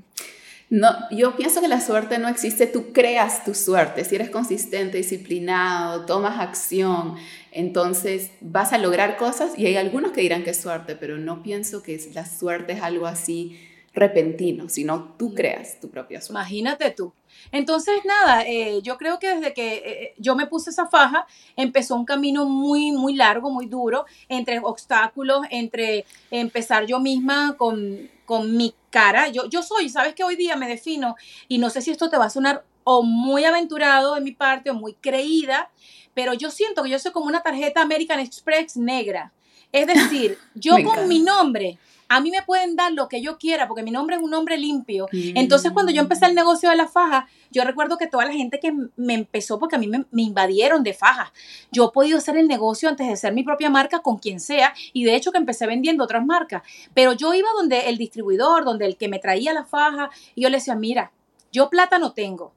[0.71, 4.05] No, yo pienso que la suerte no existe, tú creas tu suerte.
[4.05, 7.15] Si eres consistente, disciplinado, tomas acción,
[7.53, 11.43] entonces vas a lograr cosas y hay algunos que dirán que es suerte, pero no
[11.43, 13.59] pienso que la suerte es algo así
[13.95, 16.33] repentino, sino tú creas tu propia suerte.
[16.41, 17.15] Imagínate tú.
[17.53, 21.95] Entonces, nada, eh, yo creo que desde que eh, yo me puse esa faja, empezó
[21.95, 28.57] un camino muy, muy largo, muy duro, entre obstáculos, entre empezar yo misma con, con
[28.57, 29.29] mi cara.
[29.29, 31.17] Yo, yo soy, sabes que hoy día me defino,
[31.49, 34.71] y no sé si esto te va a sonar o muy aventurado de mi parte
[34.71, 35.71] o muy creída,
[36.15, 39.33] pero yo siento que yo soy como una tarjeta American Express negra.
[39.73, 43.69] Es decir, yo con mi nombre a mí me pueden dar lo que yo quiera
[43.69, 45.09] porque mi nombre es un nombre limpio.
[45.13, 48.59] Entonces, cuando yo empecé el negocio de la faja, yo recuerdo que toda la gente
[48.61, 51.31] que me empezó, porque a mí me, invadieron de fajas,
[51.71, 54.75] yo he podido hacer el negocio antes de ser mi propia marca con quien sea
[54.93, 56.63] y de hecho que empecé vendiendo otras marcas.
[56.95, 60.49] Pero yo iba donde el distribuidor, donde el que me traía la faja y yo
[60.49, 61.13] le decía, mira,
[61.53, 62.55] yo plata no tengo.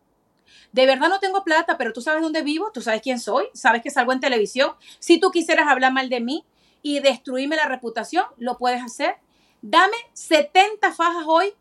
[0.72, 3.82] De verdad no tengo plata, pero tú sabes dónde vivo, tú sabes quién soy, sabes
[3.82, 4.72] que salgo en televisión.
[5.00, 6.46] Si tú quisieras hablar mal de mí
[6.82, 9.18] y destruirme la reputación, lo puedes hacer
[9.62, 11.54] dame 70 fajas hoy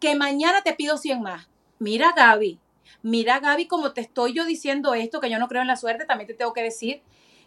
[0.00, 1.48] que mañana te pido 100 más.
[1.78, 2.58] Mira Gaby,
[3.02, 6.04] mira Gaby, como te estoy yo diciendo esto, que yo no creo en la suerte,
[6.04, 7.02] también te tengo que decir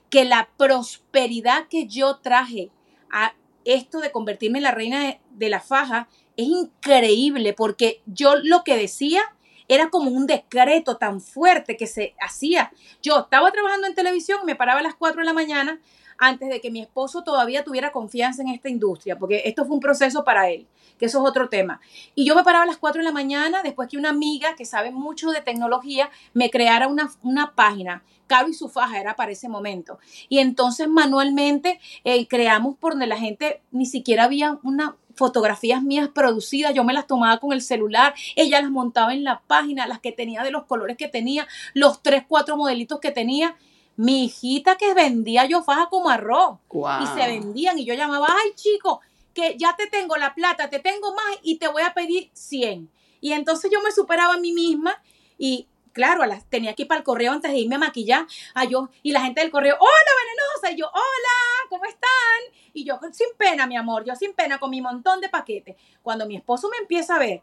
[0.09, 2.69] que la prosperidad que yo traje
[3.11, 3.33] a
[3.65, 8.77] esto de convertirme en la reina de, la faja es increíble porque yo lo que
[8.77, 9.21] decía
[9.67, 12.71] era como un decreto tan fuerte que se hacía.
[13.01, 15.79] Yo estaba trabajando en televisión, me paraba a las 4 de la mañana,
[16.17, 19.79] antes de que mi esposo todavía tuviera confianza en esta industria, porque esto fue un
[19.79, 21.81] proceso para él, que eso es otro tema.
[22.13, 24.65] Y yo me paraba a las 4 de la mañana después que una amiga que
[24.65, 28.03] sabe mucho de tecnología me creara una, una página.
[28.27, 29.99] Caro y su faja era para ese momento.
[30.29, 36.09] Y entonces manualmente eh, creamos por donde la gente ni siquiera había una fotografías mías
[36.09, 39.99] producidas, yo me las tomaba con el celular, ella las montaba en la página, las
[39.99, 43.55] que tenía de los colores que tenía, los tres, cuatro modelitos que tenía
[43.95, 46.59] mi hijita que vendía yo faja como arroz.
[47.01, 49.01] Y se vendían y yo llamaba, ay chico,
[49.33, 52.89] que ya te tengo la plata, te tengo más y te voy a pedir 100.
[53.21, 55.01] Y entonces yo me superaba a mí misma
[55.37, 58.27] y claro, tenía que ir para el correo antes de irme a maquillar.
[58.53, 62.59] A yo, y la gente del correo, hola venenosa, y yo, hola, ¿cómo están?
[62.73, 65.77] Y yo sin pena, mi amor, yo sin pena con mi montón de paquetes.
[66.03, 67.41] Cuando mi esposo me empieza a ver,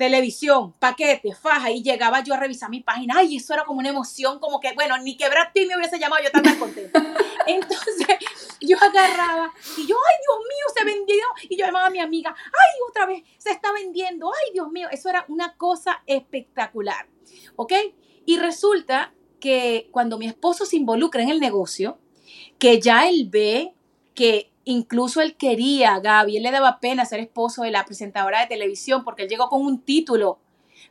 [0.00, 3.90] televisión, paquete, faja, y llegaba yo a revisar mi página, ay, eso era como una
[3.90, 6.98] emoción, como que, bueno, ni que Brad Pitt me hubiese llamado, yo estaba tan contenta.
[7.46, 8.06] Entonces,
[8.62, 12.34] yo agarraba, y yo, ay, Dios mío, se vendió, y yo llamaba a mi amiga,
[12.34, 17.06] ay, otra vez, se está vendiendo, ay, Dios mío, eso era una cosa espectacular,
[17.56, 17.74] ¿ok?
[18.24, 21.98] Y resulta que cuando mi esposo se involucra en el negocio,
[22.58, 23.74] que ya él ve
[24.14, 28.46] que Incluso él quería, Gaby, él le daba pena ser esposo de la presentadora de
[28.46, 30.38] televisión porque él llegó con un título,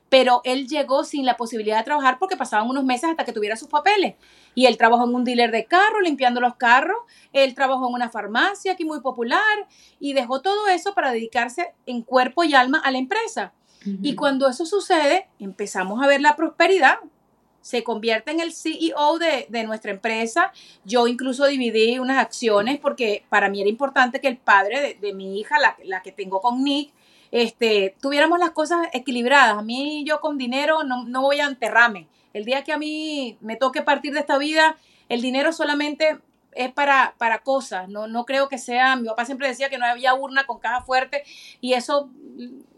[0.10, 3.56] pero él llegó sin la posibilidad de trabajar porque pasaban unos meses hasta que tuviera
[3.56, 4.16] sus papeles.
[4.54, 6.98] Y él trabajó en un dealer de carros, limpiando los carros,
[7.32, 9.66] él trabajó en una farmacia aquí muy popular
[9.98, 13.54] y dejó todo eso para dedicarse en cuerpo y alma a la empresa.
[14.02, 17.00] Y cuando eso sucede, empezamos a ver la prosperidad,
[17.62, 20.52] se convierte en el CEO de, nuestra empresa.
[20.86, 25.40] Yo incluso dividí unas acciones porque para mí era importante que el padre de, mi
[25.40, 26.92] hija, la, que tengo con Nick,
[27.32, 29.58] este, tuviéramos las cosas equilibradas.
[29.58, 32.08] A mí yo con dinero no, no voy a enterrarme.
[32.34, 34.78] El día que a mí me toque partir de esta vida,
[35.10, 36.20] el dinero solamente
[36.54, 39.86] es para, para cosas, no, no creo que sea, mi papá siempre decía que no
[39.86, 41.24] había urna con caja fuerte
[41.62, 42.10] y eso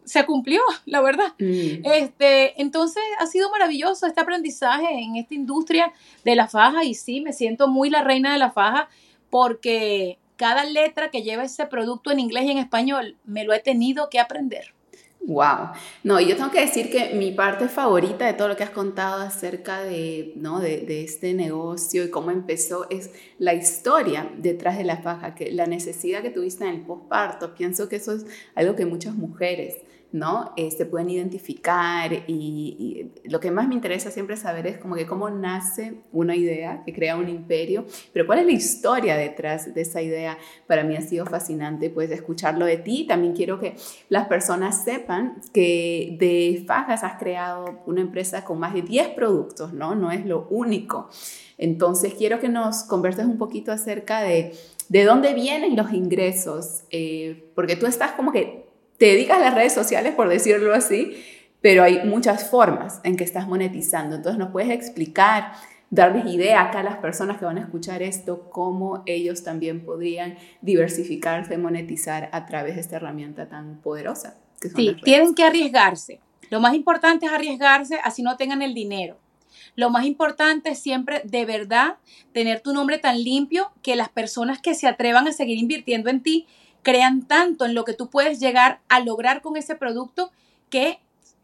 [0.06, 1.34] se cumplió, la verdad.
[1.40, 1.86] Mm.
[1.86, 7.22] Este, entonces ha sido maravilloso este aprendizaje en esta industria de la faja y sí,
[7.22, 8.90] me siento muy la reina de la faja
[9.30, 13.60] porque cada letra que lleva ese producto en inglés y en español me lo he
[13.60, 14.74] tenido que aprender.
[15.24, 15.70] Wow.
[16.04, 19.22] No, yo tengo que decir que mi parte favorita de todo lo que has contado
[19.22, 20.60] acerca de, ¿no?
[20.60, 25.68] de, este negocio y cómo empezó es la historia detrás de la faja, que la
[25.68, 27.54] necesidad que tuviste en el posparto.
[27.54, 29.76] Pienso que eso es algo que muchas mujeres
[30.12, 30.54] ¿no?
[30.58, 35.30] Se pueden identificar y, lo que más me interesa siempre saber es como que cómo
[35.30, 40.02] nace una idea que crea un imperio, pero cuál es la historia detrás de esa
[40.02, 40.38] idea.
[40.68, 43.06] Para mí ha sido fascinante pues escucharlo de ti.
[43.08, 43.76] También quiero que
[44.10, 49.74] las personas sepan que de Fajas has creado una empresa con más de 10 productos,
[49.74, 49.96] ¿no?
[49.96, 51.10] No es lo único.
[51.58, 54.54] Entonces quiero que nos converses un poquito acerca de
[54.92, 58.61] de dónde vienen los ingresos, eh, porque tú estás como que
[59.02, 61.18] te dedicas a las redes sociales, por decirlo así,
[61.60, 64.18] pero hay muchas formas en que estás monetizando.
[64.18, 65.54] Entonces, ¿nos puedes explicar,
[65.90, 70.38] darles idea acá a las personas que van a escuchar esto, cómo ellos también podrían
[70.62, 74.38] diversificarse, monetizar a través de esta herramienta tan poderosa?
[74.76, 76.20] sí, tienen que arriesgarse.
[76.52, 79.18] Lo más importante es arriesgarse así no tengan el dinero.
[79.76, 81.96] Lo más importante es siempre de verdad
[82.34, 86.22] tener tu nombre tan limpio que las personas que se atrevan a seguir invirtiendo en
[86.22, 86.46] ti
[86.84, 90.32] crean tanto en lo que tú puedes llegar a lograr con ese producto
[90.70, 91.00] que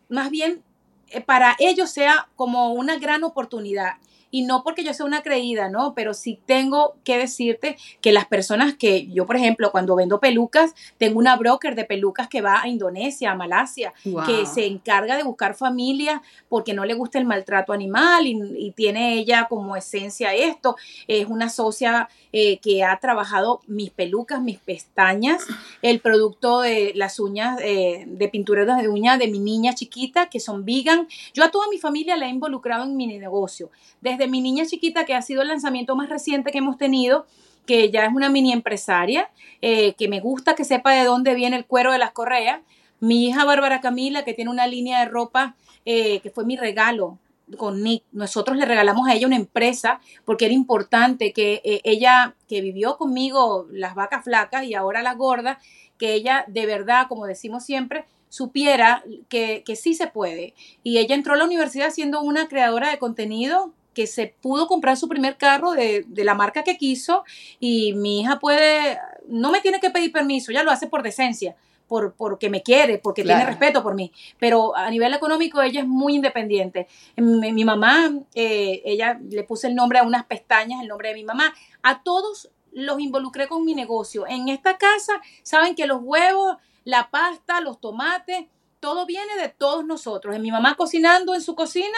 [0.09, 0.63] más bien
[1.09, 3.93] eh, para ellos sea como una gran oportunidad
[4.31, 5.93] y no porque yo sea una creída, ¿no?
[5.93, 10.73] Pero sí tengo que decirte que las personas que yo, por ejemplo, cuando vendo pelucas,
[10.97, 13.93] tengo una broker de pelucas que va a Indonesia, a Malasia,
[14.25, 19.13] que se encarga de buscar familia porque no le gusta el maltrato animal y, tiene
[19.13, 20.75] ella como esencia esto.
[21.07, 25.43] Es una socia eh, que ha trabajado mis pelucas, mis pestañas,
[25.81, 30.39] el producto de las uñas, eh, de pintura de uñas de mi niña chiquita, que
[30.39, 31.07] son vegan.
[31.33, 33.69] Yo a toda mi familia la he involucrado en mi negocio.
[34.01, 37.25] Desde de mi niña chiquita, que ha sido el lanzamiento más reciente que hemos tenido,
[37.67, 39.29] que ya es una mini empresaria,
[39.61, 42.61] eh, que me gusta que sepa de dónde viene el cuero de las correas.
[42.99, 47.19] Mi hija Bárbara Camila, que tiene una línea de ropa eh, que fue mi regalo
[47.57, 48.03] con Nick.
[48.11, 52.97] Nosotros le regalamos a ella una empresa porque era importante que eh, ella, que vivió
[52.97, 55.57] conmigo las vacas flacas y ahora las gordas,
[55.97, 60.53] que ella de verdad, como decimos siempre, supiera que, que sí se puede.
[60.83, 64.95] Y ella entró a la universidad siendo una creadora de contenido que se pudo comprar
[64.95, 67.23] su primer carro de, la marca que quiso
[67.59, 71.55] y mi hija puede, no me tiene que pedir permiso, ya lo hace por decencia.
[71.87, 74.11] Por, porque me quiere, porque tiene respeto por mí.
[74.37, 76.85] Pero a nivel económico ella es muy independiente.
[77.15, 81.23] Mi, mamá, eh, ella le puse el nombre a unas pestañas, el nombre de mi
[81.23, 81.53] mamá.
[81.83, 84.27] A todos los involucré con mi negocio.
[84.27, 88.47] En esta casa saben que los huevos, la pasta, los tomates,
[88.81, 90.35] todo viene de todos nosotros.
[90.35, 91.97] En mi mamá cocinando en su cocina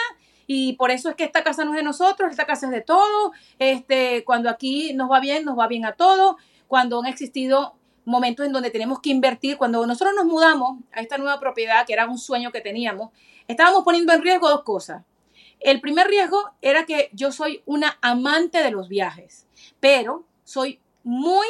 [0.52, 2.80] y por eso es que esta casa no es de nosotros, esta casa es de
[2.80, 3.30] todos.
[3.60, 6.34] Este, cuando aquí nos va bien, nos va bien a todos.
[6.66, 11.18] Cuando han existido momentos en donde tenemos que invertir, cuando nosotros nos mudamos a esta
[11.18, 13.10] nueva propiedad, que era un sueño que teníamos,
[13.46, 15.04] estábamos poniendo en riesgo dos cosas.
[15.60, 19.46] El primer riesgo era que yo soy una amante de los viajes,
[19.78, 21.46] pero soy muy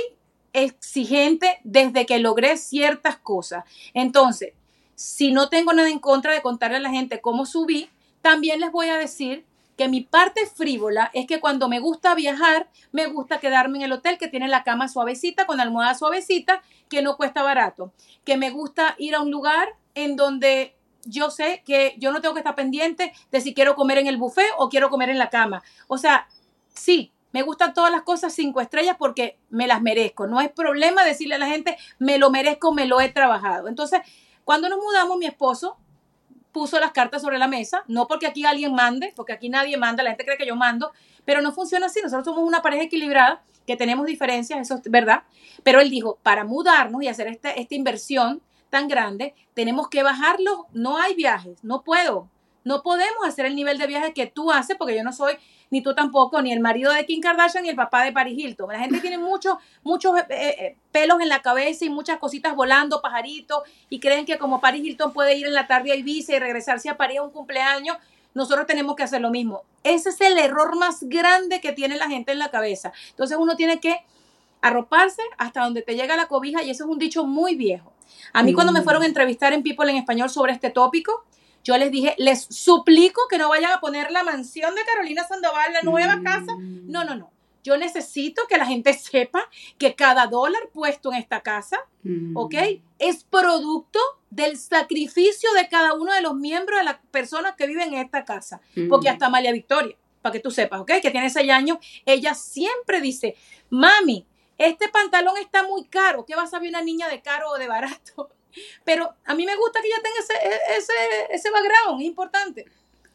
[0.53, 3.65] exigente desde que logré ciertas cosas.
[3.95, 4.53] Entonces,
[4.95, 7.89] si no tengo nada en contra de contarle a la gente cómo subí,
[8.23, 9.45] también les voy a decir
[9.77, 13.93] que mi parte frívola es que cuando me gusta viajar, me gusta quedarme en el
[13.93, 17.91] hotel que tiene la cama suavecita, con almohada suavecita, que no cuesta barato.
[18.25, 22.35] Que me gusta ir a un lugar en donde yo sé que yo no tengo
[22.35, 25.31] que estar pendiente de si quiero comer en el buffet o quiero comer en la
[25.31, 25.63] cama.
[25.89, 26.29] O sea,
[26.75, 30.27] sí, me gustan todas las cosas cinco estrellas porque me las merezco.
[30.27, 33.69] No es problema decirle a la gente, me lo merezco, me lo he trabajado.
[33.69, 34.01] Entonces,
[34.45, 35.79] cuando nos mudamos, mi esposo
[36.53, 40.03] puso las cartas sobre la mesa, no porque aquí alguien mande, porque aquí nadie manda,
[40.03, 40.93] la gente cree que yo mando,
[41.25, 45.23] pero no funciona así, nosotros somos una pareja equilibrada, que tenemos diferencias, eso es verdad,
[45.63, 50.67] pero él dijo, para mudarnos y hacer esta, esta inversión tan grande, tenemos que bajarlo,
[50.73, 52.29] no hay viajes, no puedo,
[52.65, 55.35] no podemos hacer el nivel de viaje que tú haces, porque yo no soy
[55.71, 58.73] ni tú tampoco, ni el marido de Kim Kardashian, ni el papá de Paris Hilton.
[58.73, 63.01] La gente tiene muchos, muchos eh, eh, pelos en la cabeza y muchas cositas volando,
[63.01, 66.39] pajaritos, y creen que como Paris Hilton puede ir en la tarde a Ibiza y
[66.39, 67.97] regresarse a París a un cumpleaños,
[68.35, 69.63] nosotros tenemos que hacer lo mismo.
[69.83, 72.93] Ese es el error más grande que tiene la gente en la cabeza.
[73.11, 74.05] Entonces uno tiene que
[74.61, 77.93] arroparse hasta donde te llega la cobija y eso es un dicho muy viejo.
[78.33, 81.25] A mí cuando me fueron a entrevistar en People en español sobre este tópico,
[81.63, 85.73] yo les dije, les suplico que no vayan a poner la mansión de Carolina Sandoval,
[85.73, 86.25] la nueva mm.
[86.25, 86.53] casa.
[86.59, 87.31] No, no, no.
[87.63, 92.37] Yo necesito que la gente sepa que cada dólar puesto en esta casa, mm.
[92.37, 92.55] ¿ok?
[92.99, 93.99] Es producto
[94.31, 98.25] del sacrificio de cada uno de los miembros de las personas que viven en esta
[98.25, 98.61] casa.
[98.89, 99.13] Porque mm.
[99.13, 100.93] hasta María Victoria, para que tú sepas, ¿ok?
[101.03, 103.37] Que tiene seis años, ella siempre dice,
[103.69, 104.27] mami,
[104.57, 107.69] este pantalón está muy caro, ¿qué va a saber una niña de caro o de
[107.69, 108.31] barato?
[108.85, 110.93] Pero a mí me gusta que ella tenga ese, e, ese,
[111.35, 112.67] ese background, es importante.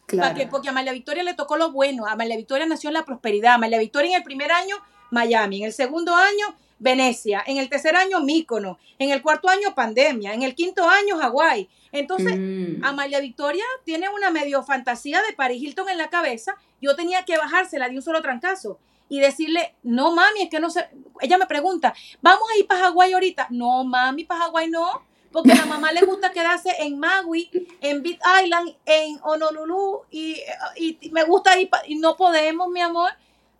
[0.08, 0.40] Claro.
[0.52, 3.58] porque a María Victoria le tocó lo bueno, a María Victoria nació en la prosperidad,
[3.58, 4.76] María Victoria en el primer año,
[5.10, 9.74] Miami, en el segundo año, Venecia, en el tercer año, Mícono, en el cuarto año,
[9.74, 11.70] pandemia, en el quinto año, Hawái.
[11.92, 12.84] Entonces, mm.
[12.84, 16.56] Amalia Victoria tiene una medio fantasía de Paris Hilton en la cabeza.
[16.82, 18.78] Yo tenía que bajársela de un solo trancazo
[19.08, 20.90] y decirle, no mami, es que no sé.
[21.22, 23.48] Ella me pregunta, ¿vamos a ir para Hawái ahorita?
[23.52, 25.04] No, mami, para Hawái no
[25.36, 27.50] porque a la mamá le gusta quedarse en Maui,
[27.82, 30.42] en Big Island, en Honolulu, y,
[30.78, 33.12] y me gusta ir, y no podemos, mi amor.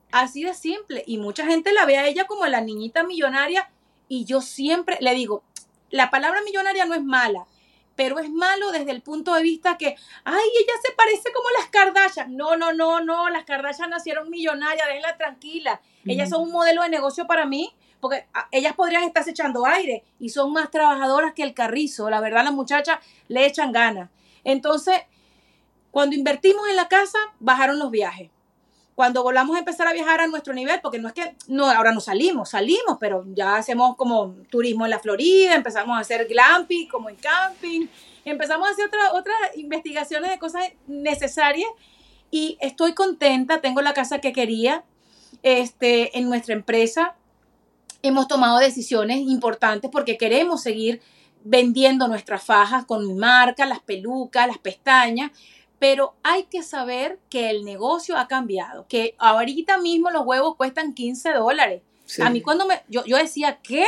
[0.10, 1.04] Así de simple.
[1.06, 3.70] Y mucha gente la ve a ella como la niñita millonaria,
[4.08, 5.44] y yo siempre le digo,
[5.90, 7.46] la palabra millonaria no es mala,
[7.98, 11.68] pero es malo desde el punto de vista que, ay, ella se parece como las
[11.68, 12.38] Kardashian.
[12.38, 15.82] No, no, no, no, las Kardashian nacieron millonarias, déjenla tranquila.
[16.06, 20.04] Ellas son un modelo de negocio para mí porque ah, ellas podrían estarse echando aire
[20.20, 22.10] y son más trabajadoras que el carrizo.
[22.10, 24.10] La verdad, las muchachas le echan ganas.
[24.44, 25.02] Entonces,
[25.92, 28.30] cuando invertimos en la casa, bajaron los viajes.
[28.96, 31.92] Cuando volvamos a empezar a viajar a nuestro nivel, porque no es que no, ahora
[31.92, 36.88] no salimos, salimos, pero ya hacemos como turismo en la Florida, empezamos a hacer glamping,
[36.88, 37.88] como en camping,
[38.24, 41.70] empezamos a hacer otras investigaciones de cosas necesarias
[42.32, 44.84] y estoy contenta, tengo la casa que quería
[45.44, 47.16] este, en nuestra empresa,
[48.08, 51.02] hemos tomado decisiones importantes porque queremos seguir
[51.44, 55.32] vendiendo nuestras fajas con mi marca, las pelucas, las pestañas,
[55.80, 60.94] pero hay que saber que el negocio ha cambiado, que ahorita mismo los huevos cuestan
[60.94, 61.82] 15 dólares.
[62.24, 63.86] A mí cuando me, yo, yo decía, ¿qué?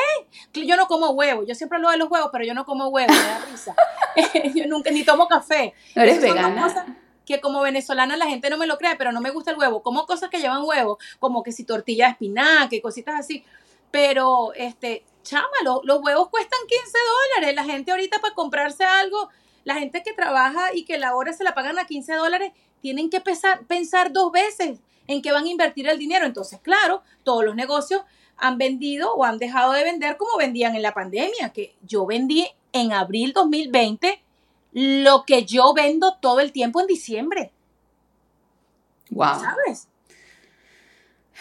[0.54, 3.16] Yo no como huevos, yo siempre hablo de los huevos, pero yo no como huevos,
[3.16, 3.76] me da risa.
[4.56, 5.74] yo nunca ni tomo café.
[5.94, 6.98] ¿Eres vegana?
[7.28, 9.84] que como venezolana la gente no me lo cree, pero no me gusta el huevo.
[9.84, 13.44] Como cosas que llevan huevo, como que si tortilla de espinaca y cositas así.
[13.92, 16.98] Pero, este, chama, los huevos cuestan 15
[17.36, 17.56] dólares.
[17.56, 19.30] La gente ahorita para comprarse algo,
[19.64, 23.10] la gente que trabaja y que la hora se la pagan a 15 dólares, tienen
[23.10, 26.26] que pensar, pensar dos veces en qué van a invertir el dinero.
[26.26, 28.04] Entonces, claro, todos los negocios
[28.38, 32.48] han vendido o han dejado de vender como vendían en la pandemia, que yo vendí
[32.72, 34.22] en abril 2020
[34.74, 37.52] lo que yo vendo todo el tiempo en diciembre.
[39.10, 39.40] Wow.
[39.40, 39.88] ¿Sabes?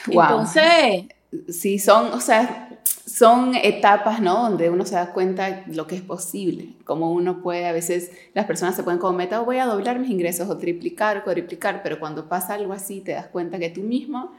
[0.07, 0.23] Wow.
[0.23, 1.05] Entonces,
[1.49, 2.69] sí, son, o sea,
[3.07, 4.43] son etapas, ¿no?
[4.43, 8.47] Donde uno se da cuenta lo que es posible, como uno puede, a veces las
[8.47, 12.01] personas se ponen como meta, oh, voy a doblar mis ingresos o triplicar, cuadriplicar, pero
[12.01, 14.33] cuando pasa algo así te das cuenta que tú mismo,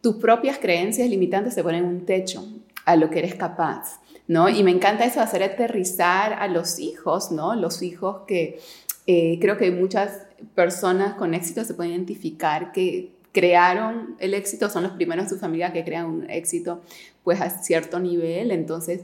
[0.00, 2.44] tus propias creencias limitantes se ponen un techo
[2.84, 4.48] a lo que eres capaz, ¿no?
[4.48, 7.54] Y me encanta eso, hacer aterrizar a los hijos, ¿no?
[7.54, 8.60] Los hijos que
[9.06, 14.84] eh, creo que muchas personas con éxito se pueden identificar que crearon el éxito, son
[14.84, 16.80] los primeros en su familia que crean un éxito
[17.24, 19.00] pues a cierto nivel, entonces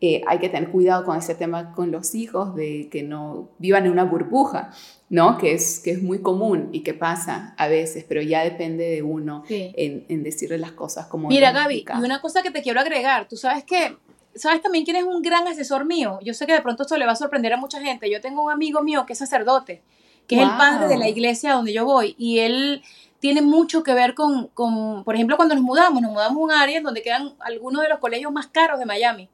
[0.00, 3.86] eh, hay que tener cuidado con ese tema con los hijos, de que no vivan
[3.86, 4.70] en una burbuja,
[5.10, 5.36] ¿no?
[5.36, 9.02] Que es, que es muy común y que pasa a veces, pero ya depende de
[9.02, 11.28] uno en, decirle las cosas como...
[11.28, 13.96] Mira Gaby, y una cosa que te quiero agregar, tú sabes que...
[14.34, 16.18] ¿Sabes también quién es un gran asesor mío?
[16.22, 18.10] Yo sé que de pronto esto le va a sorprender a mucha gente.
[18.10, 19.80] Yo tengo un amigo mío que es sacerdote,
[20.26, 22.82] que es el padre de la iglesia donde yo voy, y él
[23.20, 26.50] tiene mucho que ver con, con, por ejemplo, cuando nos mudamos, nos mudamos a un
[26.52, 29.28] área en donde quedan algunos de los colegios más caros de Miami.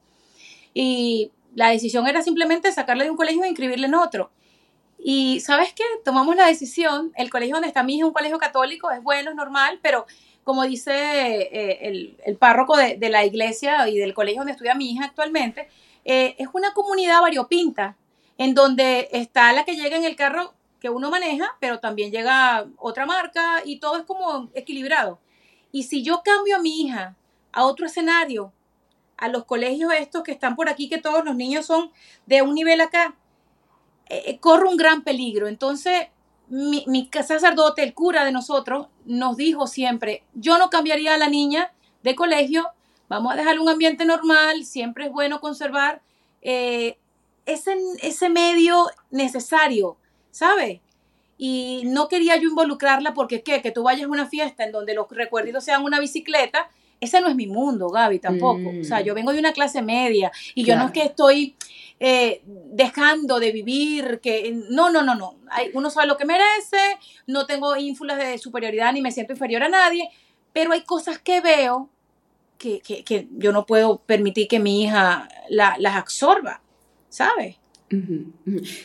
[0.73, 4.31] Y la decisión era simplemente sacarle de un colegio e inscribirle en otro.
[4.97, 5.83] Y ¿sabes qué?
[6.05, 9.31] Tomamos la decisión, el colegio donde está mi hija es un colegio católico, es bueno,
[9.31, 10.05] es normal, pero
[10.43, 14.75] como dice eh, el, el, párroco de, de, la iglesia y del colegio donde estudia
[14.75, 15.67] mi hija actualmente,
[16.05, 17.97] eh, es una comunidad variopinta,
[18.37, 20.53] en donde está la que llega en el carro
[20.83, 25.17] que uno maneja, pero también llega otra marca y todo es como equilibrado.
[25.71, 27.15] Y si yo cambio a mi hija
[27.53, 28.51] a otro escenario,
[29.15, 31.93] a los colegios estos que están por aquí, que todos los niños son
[32.25, 33.15] de un nivel acá,
[34.09, 35.47] eh, eh, corro un gran peligro.
[35.47, 36.07] Entonces,
[36.49, 41.71] mi, sacerdote, el cura de nosotros, nos dijo siempre, yo no cambiaría a la niña
[42.03, 42.67] de colegio,
[43.07, 46.01] vamos a dejarle un ambiente normal, siempre es bueno conservar
[46.41, 46.97] eh,
[47.45, 49.95] ese, ese medio necesario
[50.33, 50.81] ¿sabes?
[51.37, 53.61] Y no quería yo involucrarla porque, ¿qué?
[53.61, 56.69] Que tú vayas a una fiesta en donde los recuerditos sean una bicicleta,
[56.99, 58.71] ese no es mi mundo, Gaby, tampoco.
[58.81, 59.03] O sea, mm.
[59.03, 61.55] yo vengo de una clase media y yo no es que estoy
[61.99, 65.35] eh, dejando de vivir, que no, no, no, no.
[65.49, 69.63] Hay, uno sabe lo que merece, no tengo ínfulas de superioridad ni me siento inferior
[69.63, 70.09] a nadie,
[70.53, 71.89] pero hay cosas que veo
[72.57, 76.61] que, yo no puedo permitir que mi hija las absorba,
[77.09, 77.57] ¿sabes?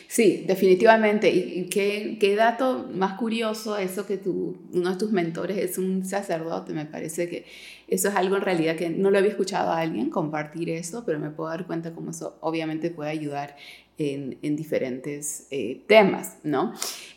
[0.07, 1.29] Sí, definitivamente.
[1.29, 6.73] Y, qué, dato más curioso eso que uno de tus mentores es un sacerdote.
[6.73, 7.45] Me parece que
[7.87, 11.19] eso es algo en realidad que no lo había escuchado a alguien compartir eso, pero
[11.19, 13.55] me puedo dar cuenta cómo eso obviamente puede ayudar
[13.97, 16.73] en, en diferentes eh, temas, ¿no?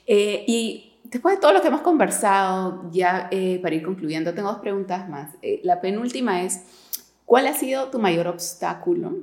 [0.06, 4.50] Eh, y después de todo lo que hemos conversado, ya eh, para ir concluyendo, tengo
[4.50, 5.30] dos preguntas más.
[5.62, 6.62] la penúltima es,
[7.24, 9.16] ¿cuál ha sido tu mayor obstáculo?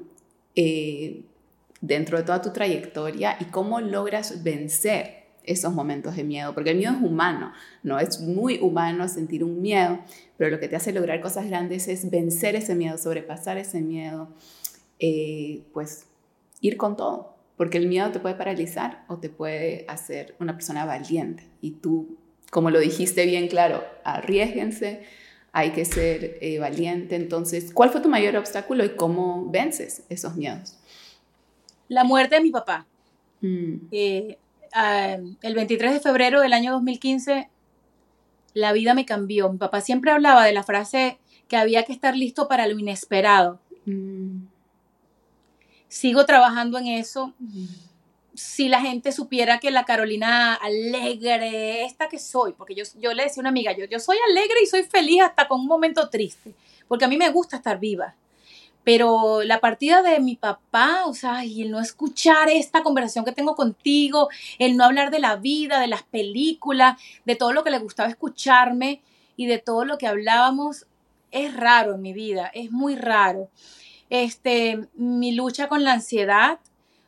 [1.82, 6.78] Dentro de toda tu trayectoria y cómo logras vencer esos momentos de miedo, porque el
[6.78, 10.00] miedo es humano, no es muy humano sentir un miedo,
[10.38, 14.30] pero lo que te hace lograr cosas grandes es vencer ese miedo, sobrepasar ese miedo,
[15.00, 16.06] eh, pues
[16.62, 20.86] ir con todo, porque el miedo te puede paralizar o te puede hacer una persona
[20.86, 21.44] valiente.
[21.62, 22.18] Y tú,
[22.52, 25.02] como lo dijiste bien claro, arriesguense,
[25.52, 30.36] hay que ser eh, valiente, entonces, ¿cuál fue tu mayor obstáculo y cómo vences esos
[30.36, 30.79] miedos?
[31.90, 32.88] La muerte de mi papá.
[33.42, 33.76] Mm.
[33.92, 34.38] Eh,
[34.74, 37.50] ah, el 23 de febrero del año 2015,
[38.54, 39.52] la vida me cambió.
[39.52, 43.60] Mi papá siempre hablaba de la frase que había que estar listo para lo inesperado.
[43.86, 44.44] Mm.
[45.88, 47.34] Sigo trabajando en eso.
[48.36, 53.24] Si la gente supiera que la Carolina alegre, esta que soy, porque yo, yo le
[53.24, 56.08] decía a una amiga, yo, yo soy alegre y soy feliz hasta con un momento
[56.10, 56.54] triste,
[56.88, 58.16] porque a mí me gusta estar viva.
[58.84, 63.32] Pero la partida de mi papá, o sea, y el no escuchar esta conversación que
[63.32, 67.72] tengo contigo, el no hablar de la vida, de las películas, de todo lo que
[67.72, 69.02] le gustaba escucharme
[69.36, 70.86] y de todo lo que hablábamos,
[71.32, 73.50] es raro en mi vida, es muy raro.
[74.10, 76.60] Este, mi lucha con la ansiedad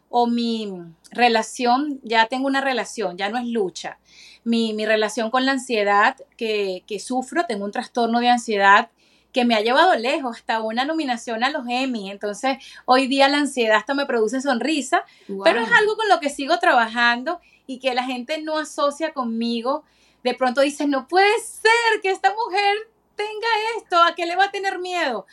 [0.09, 0.71] o mi
[1.11, 3.97] relación, ya tengo una relación, ya no es lucha.
[4.43, 8.89] Mi, mi relación con la ansiedad que, que sufro, tengo un trastorno de ansiedad
[9.31, 12.11] que me ha llevado lejos, hasta una nominación a los Emmy.
[12.11, 15.05] Entonces, hoy día la ansiedad hasta me produce sonrisa,
[15.43, 19.83] pero es algo con lo que sigo trabajando y que la gente no asocia conmigo.
[20.23, 24.45] De pronto dice, no puede ser que esta mujer tenga esto, ¿a qué le va
[24.45, 25.25] a tener miedo?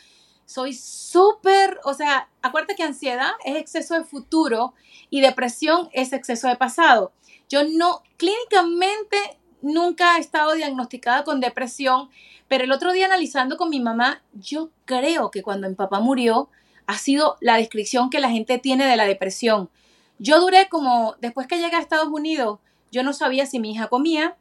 [0.45, 4.73] Soy súper, o sea, acuérdate que ansiedad es exceso de futuro
[5.09, 7.11] y depresión es exceso de pasado.
[7.49, 12.09] Yo no, clínicamente nunca he estado diagnosticada con depresión,
[12.47, 16.49] pero el otro día analizando con mi mamá, yo creo que cuando mi papá murió
[16.87, 19.69] ha sido la descripción que la gente tiene de la depresión.
[20.17, 22.59] Yo duré como, después que llegué a Estados Unidos,
[22.91, 24.35] yo no sabía si mi hija comía,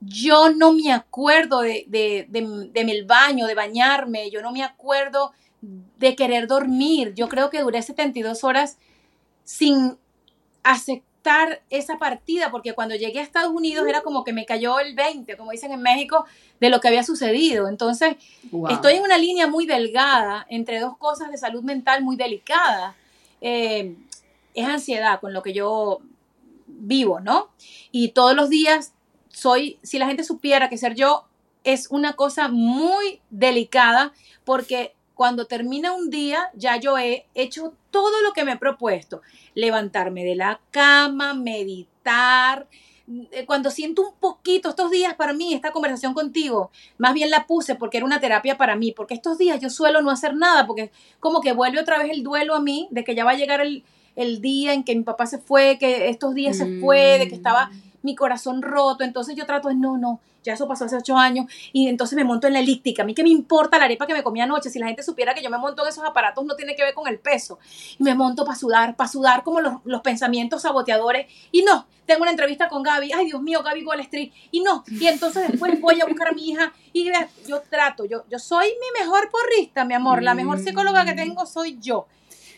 [0.00, 6.14] yo no me acuerdo de, de, de, baño, de bañarme, yo no me acuerdo de
[6.14, 7.14] querer dormir.
[7.14, 8.78] Yo creo que duré 72 horas
[9.44, 9.96] sin
[11.70, 15.36] esa partida, porque cuando llegué a Estados Unidos era como que me cayó el 20,
[15.36, 16.24] como dicen en México,
[16.60, 17.68] de lo que había sucedido.
[17.68, 18.16] Entonces,
[18.70, 22.94] estoy en una línea muy delgada entre dos cosas de salud mental muy delicadas.
[23.40, 23.94] Eh,
[24.54, 26.00] es ansiedad con lo que yo
[26.66, 27.50] vivo, ¿no?
[27.92, 28.92] Y todos los días
[29.28, 31.24] soy, si la gente supiera que ser yo
[31.64, 34.12] es una cosa muy delicada,
[34.44, 39.20] porque cuando termina un día, ya yo he hecho todo lo que me he propuesto.
[39.52, 42.68] Levantarme de la cama, meditar.
[43.32, 47.48] Eh, cuando siento un poquito, estos días para mí, esta conversación contigo, más bien la
[47.48, 50.68] puse porque era una terapia para mí, porque estos días yo suelo no hacer nada,
[50.68, 53.36] porque como que vuelve otra vez el duelo a mí, de que ya va a
[53.36, 53.82] llegar el,
[54.40, 57.72] día en que mi papá se fue, que estos días se fue, de que estaba
[58.02, 61.46] mi corazón roto, entonces yo trato de, no, no, ya eso pasó hace ocho años,
[61.72, 63.02] y entonces me monto en la elíptica.
[63.02, 65.34] A mí que me importa la arepa que me comí anoche, si la gente supiera
[65.34, 67.58] que yo me monto en esos aparatos no tiene que ver con el peso.
[67.98, 71.26] Y me monto para sudar, para sudar como los, los, pensamientos saboteadores.
[71.52, 74.84] Y no, tengo una entrevista con Gaby, ay Dios mío, Gaby Wall Street, y no,
[74.88, 77.10] y entonces después voy a buscar a mi hija y
[77.46, 81.44] yo trato, yo, yo soy mi mejor porrista, mi amor, la mejor psicóloga que tengo
[81.44, 82.06] soy yo.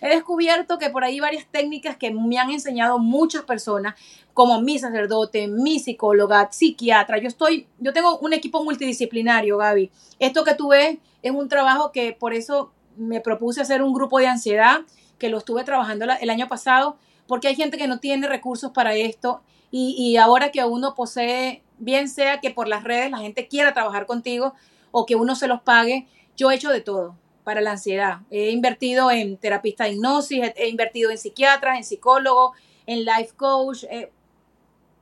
[0.00, 3.94] He descubierto que por ahí varias técnicas que me han enseñado muchas personas,
[4.32, 7.18] como mi sacerdote, mi psicóloga, psiquiatra.
[7.18, 9.90] Yo estoy, yo tengo un equipo multidisciplinario, Gaby.
[10.18, 14.18] Esto que tú ves es un trabajo que por eso me propuse hacer un grupo
[14.18, 14.80] de ansiedad,
[15.18, 16.96] que lo estuve trabajando el año pasado,
[17.26, 21.62] porque hay gente que no tiene recursos para esto y, y ahora que uno posee,
[21.78, 24.54] bien sea que por las redes la gente quiera trabajar contigo
[24.90, 27.16] o que uno se los pague, yo he hecho de todo
[27.50, 28.18] para la ansiedad.
[28.30, 33.82] He invertido en terapista de hipnosis, he, invertido en psiquiatras, en psicólogos, en life coach,
[33.90, 34.12] eh,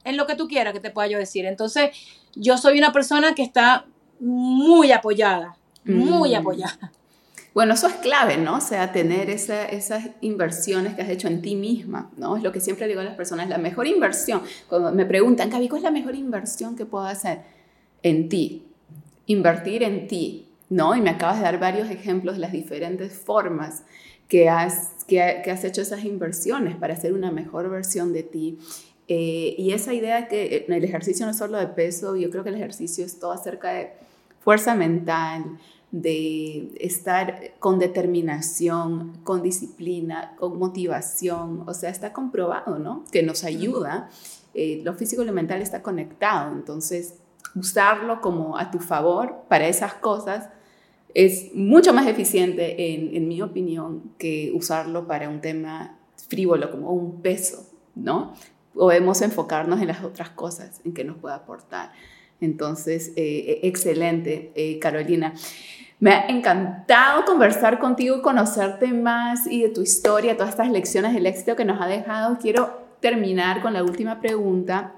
[0.03, 1.45] en lo que tú quieras que te pueda yo decir.
[1.45, 1.91] Entonces,
[2.35, 3.85] yo soy una persona que está
[4.19, 6.37] muy apoyada, muy mm.
[6.37, 6.91] apoyada.
[7.53, 8.57] Bueno, eso es clave, ¿no?
[8.57, 12.39] O sea, tener esas inversiones que has hecho en ti misma, ¿no?
[12.39, 14.41] Es lo que siempre digo a las personas, la mejor inversión.
[14.71, 17.41] Cuando me preguntan, Gaby, ¿cuál es la mejor inversión que puedo hacer?
[18.03, 18.65] En ti.
[19.27, 20.95] Invertir en ti, ¿no?
[20.95, 23.83] Y me acabas de dar varios ejemplos de las diferentes formas
[24.29, 28.59] que has, que, has hecho esas inversiones para hacer una mejor versión de ti.
[29.09, 32.51] Eh, y esa idea que el ejercicio no es solo de peso, yo creo que
[32.51, 33.93] el ejercicio es todo acerca de
[34.41, 35.59] fuerza mental,
[35.91, 43.05] de estar con determinación, con disciplina, con motivación, o sea, está comprobado, ¿no?
[43.11, 44.11] Que nos ayuda,
[44.53, 47.15] eh, lo físico y lo mental está conectado, entonces
[47.55, 50.51] usarlo como a tu favor para esas cosas
[51.15, 55.99] es mucho más eficiente, en, en mi opinión, que usarlo para un tema
[56.29, 58.35] frívolo como un peso, ¿no?
[58.75, 61.93] Podemos enfocarnos en las otras cosas, en que nos puede aportar.
[62.41, 65.35] Entonces, eh, excelente, eh, Carolina.
[66.01, 71.27] Me ha encantado conversar contigo, conocerte más y de tu historia, todas estas lecciones del
[71.27, 72.39] éxito que nos ha dejado.
[72.39, 74.95] Quiero terminar con la última pregunta,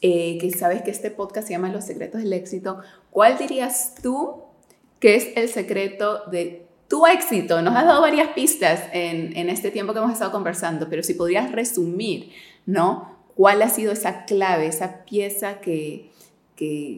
[0.00, 2.78] eh, que sabes que este podcast se llama Los secretos del éxito.
[3.10, 4.44] ¿Cuál dirías tú
[5.00, 7.62] que es el secreto de tu éxito?
[7.62, 11.14] Nos has dado varias pistas en, en este tiempo que hemos estado conversando, pero si
[11.14, 12.32] podrías resumir,
[12.66, 13.18] ¿no?
[13.34, 16.10] ¿Cuál ha sido esa clave, esa pieza que,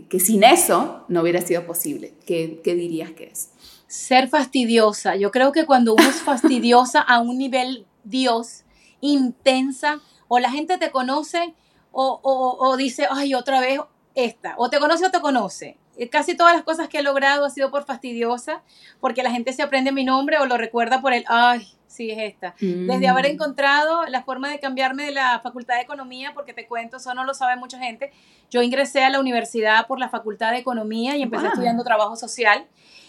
[0.09, 2.14] que, sin eso no hubiera sido posible.
[2.26, 3.50] ¿Qué, ¿Qué dirías que es?
[3.86, 5.14] Ser fastidiosa.
[5.14, 8.64] Yo creo que cuando uno es fastidiosa a un nivel Dios,
[9.00, 11.55] intensa, o la gente te conoce
[11.92, 13.78] o, o, o, dice, ay, otra vez
[14.14, 15.76] esta, o te conoce o te conoce.
[16.11, 18.62] Casi todas las cosas que he logrado ha sido por fastidiosa,
[19.01, 22.18] porque la gente se aprende mi nombre o lo recuerda por el, ay, Sí, es
[22.18, 22.55] esta.
[22.59, 23.32] Desde haber mm.
[23.32, 27.24] encontrado la forma de cambiarme de la Facultad de Economía, porque te cuento, eso no
[27.24, 28.11] lo sabe mucha gente,
[28.51, 32.64] yo ingresé a la universidad por la Facultad de Economía y empecé estudiando trabajo social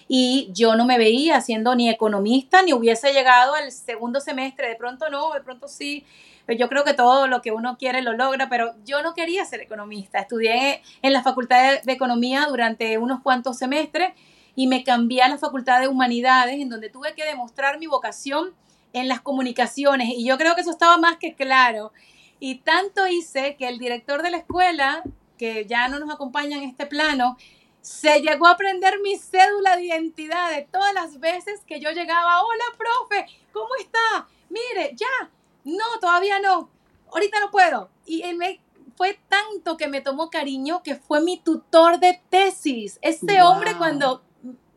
[0.09, 4.75] y yo no me veía siendo ni economista ni hubiese llegado al segundo semestre, de
[4.75, 6.05] pronto no, de pronto sí.
[6.47, 9.61] Yo creo que todo lo que uno quiere lo logra, pero yo no quería ser
[9.61, 10.19] economista.
[10.19, 14.11] Estudié en la Facultad de Economía durante unos cuantos semestres
[14.55, 18.53] y me cambié a la Facultad de Humanidades, en donde tuve que demostrar mi vocación
[18.91, 21.93] en las comunicaciones y yo creo que eso estaba más que claro.
[22.39, 25.01] Y tanto hice que el director de la escuela,
[25.37, 27.37] que ya no nos acompaña en este plano,
[27.81, 32.43] se llegó a aprender mi cédula de identidad de todas las veces que yo llegaba,
[32.43, 34.27] hola profe, ¿cómo está?
[34.49, 35.29] Mire, ya,
[35.63, 36.69] no, todavía no,
[37.11, 37.89] ahorita no puedo.
[38.05, 38.59] Y él me,
[38.95, 42.99] fue tanto que me tomó cariño que fue mi tutor de tesis.
[43.01, 44.23] Este hombre cuando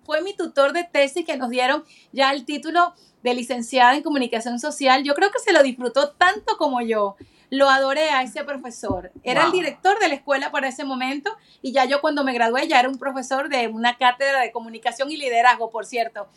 [0.05, 4.61] fue mi tutor de tesis que nos dieron ya el título de licenciada en comunicación
[4.61, 7.16] social, yo creo que se lo disfrutó tanto como yo.
[7.49, 9.12] Lo adoré a ese profesor.
[9.22, 12.66] Era el director de la escuela para ese momento y ya yo cuando me gradué
[12.66, 16.28] ya era un profesor de una cátedra de comunicación y liderazgo, por cierto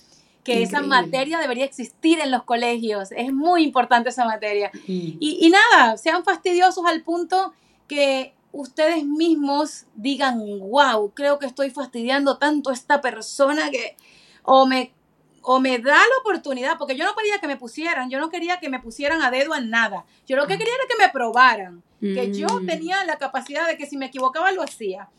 [0.44, 3.12] que esa materia debería existir en los colegios.
[3.12, 4.72] Es muy importante esa materia.
[4.88, 7.54] Y, y, nada, sean fastidiosos al punto
[7.88, 13.96] que ustedes mismos digan, wow, creo que estoy fastidiando tanto a esta persona que
[14.44, 14.94] o me
[15.42, 18.60] o me da la oportunidad, porque yo no quería que me pusieran, yo no quería
[18.60, 20.06] que me pusieran a dedo en nada.
[20.28, 22.66] Yo lo que quería era que me probaran, que yo mm.
[22.66, 25.10] tenía la capacidad de que si me equivocaba lo hacía.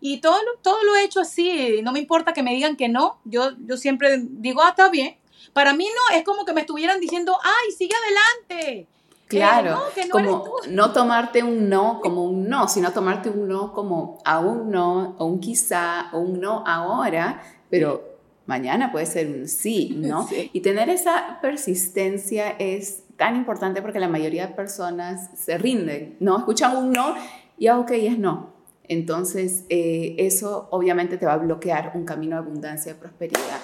[0.00, 3.18] Y todo, todo lo he hecho así, no me importa que me digan que no,
[3.24, 5.16] yo, yo siempre digo, ah, está bien.
[5.52, 8.80] Para mí no, es como que me estuvieran diciendo, ay, sigue adelante.
[8.80, 8.86] Eh,
[9.28, 14.38] claro, como no tomarte un no como un no, sino tomarte un no como a
[14.38, 18.16] un no, o un quizá, o un no ahora, pero
[18.46, 20.28] mañana puede ser un sí, ¿no?
[20.52, 26.38] Y tener esa persistencia es tan importante porque la mayoría de personas se rinden, ¿no?
[26.38, 27.14] Escuchan un no
[27.58, 28.55] y ah, ok, es no.
[28.88, 33.60] Entonces, eh, eso obviamente te va a bloquear un camino de abundancia y prosperidad.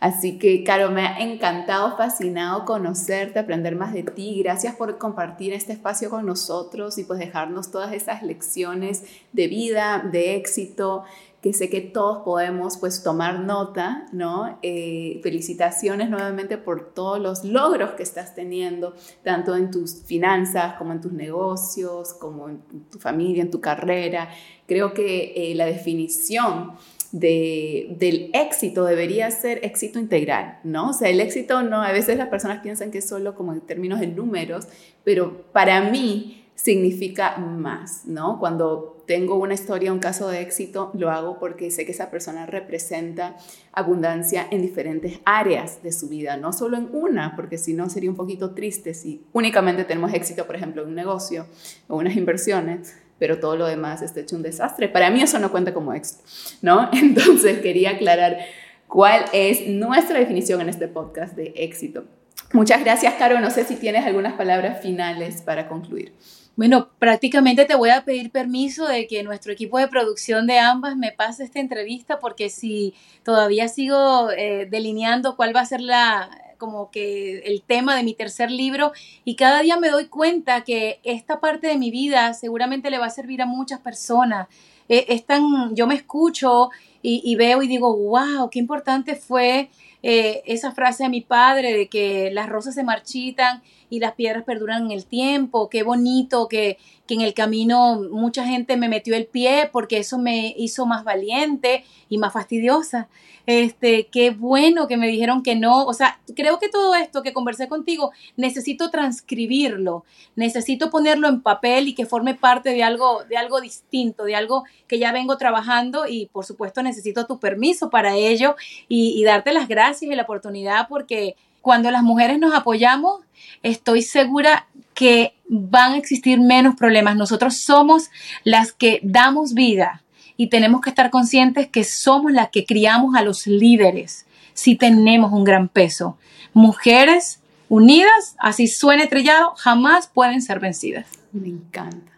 [0.00, 4.42] Así que, Caro, me ha encantado, fascinado conocerte, aprender más de ti.
[4.42, 10.06] Gracias por compartir este espacio con nosotros y pues dejarnos todas esas lecciones de vida,
[10.12, 11.04] de éxito
[11.44, 14.58] que sé que todos podemos pues tomar nota, ¿no?
[14.62, 20.92] Eh, felicitaciones nuevamente por todos los logros que estás teniendo, tanto en tus finanzas como
[20.92, 24.30] en tus negocios, como en tu familia, en tu carrera.
[24.66, 26.72] Creo que eh, la definición
[27.12, 30.88] de, del éxito debería ser éxito integral, ¿no?
[30.88, 33.60] O sea, el éxito no, a veces las personas piensan que es solo como en
[33.60, 34.66] términos de números,
[35.04, 38.38] pero para mí significa más, ¿no?
[38.38, 42.46] Cuando tengo una historia, un caso de éxito, lo hago porque sé que esa persona
[42.46, 43.36] representa
[43.72, 48.10] abundancia en diferentes áreas de su vida, no solo en una, porque si no sería
[48.10, 51.46] un poquito triste si únicamente tenemos éxito, por ejemplo, en un negocio
[51.88, 54.88] o unas inversiones, pero todo lo demás está hecho un desastre.
[54.88, 56.22] Para mí eso no cuenta como éxito,
[56.62, 56.88] ¿no?
[56.92, 58.38] Entonces quería aclarar
[58.86, 62.04] cuál es nuestra definición en este podcast de éxito.
[62.52, 63.40] Muchas gracias, Caro.
[63.40, 66.12] No sé si tienes algunas palabras finales para concluir.
[66.56, 70.96] Bueno, prácticamente te voy a pedir permiso de que nuestro equipo de producción de ambas
[70.96, 72.94] me pase esta entrevista porque si
[73.24, 78.14] todavía sigo eh, delineando cuál va a ser la, como que el tema de mi
[78.14, 78.92] tercer libro
[79.24, 83.06] y cada día me doy cuenta que esta parte de mi vida seguramente le va
[83.06, 84.46] a servir a muchas personas.
[84.88, 86.70] Eh, es tan, yo me escucho
[87.06, 89.68] y, veo y digo, wow, qué importante fue
[90.02, 93.62] eh, esa frase de mi padre de que las rosas se marchitan
[93.94, 98.44] y las piedras perduran en el tiempo, qué bonito que, que en el camino mucha
[98.44, 103.08] gente me metió el pie porque eso me hizo más valiente y más fastidiosa.
[103.46, 105.84] Este, qué bueno que me dijeron que no.
[105.84, 111.88] O sea, creo que todo esto que conversé contigo, necesito transcribirlo, necesito ponerlo en papel
[111.88, 116.06] y que forme parte de algo, de algo distinto, de algo que ya vengo trabajando
[116.08, 118.56] y por supuesto necesito tu permiso para ello
[118.88, 123.22] y, y darte las gracias y la oportunidad porque cuando las mujeres nos apoyamos,
[123.62, 127.16] estoy segura que van a existir menos problemas.
[127.16, 128.10] Nosotros somos
[128.44, 130.02] las que damos vida
[130.36, 135.32] y tenemos que estar conscientes que somos las que criamos a los líderes si tenemos
[135.32, 136.18] un gran peso.
[136.52, 137.40] Mujeres
[137.70, 141.06] unidas, así suene trillado, jamás pueden ser vencidas.
[141.32, 142.12] Me encanta.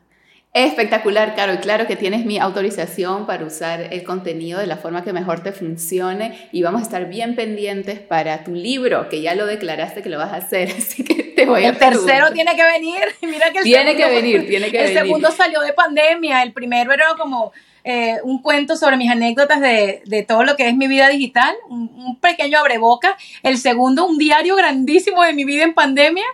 [0.56, 1.52] Espectacular, Caro.
[1.52, 5.42] Y claro que tienes mi autorización para usar el contenido de la forma que mejor
[5.42, 10.00] te funcione y vamos a estar bien pendientes para tu libro, que ya lo declaraste
[10.00, 13.00] que lo vas a hacer, así que te voy a El tercero tiene que venir.
[13.20, 14.96] Mira que el tiene que venir, tiene que venir.
[14.96, 17.52] El segundo salió de pandemia, el primero era como
[17.84, 21.54] eh, un cuento sobre mis anécdotas de, de, todo lo que es mi vida digital,
[21.68, 23.14] un, un pequeño abreboca.
[23.42, 26.24] El segundo, un diario grandísimo de mi vida en pandemia.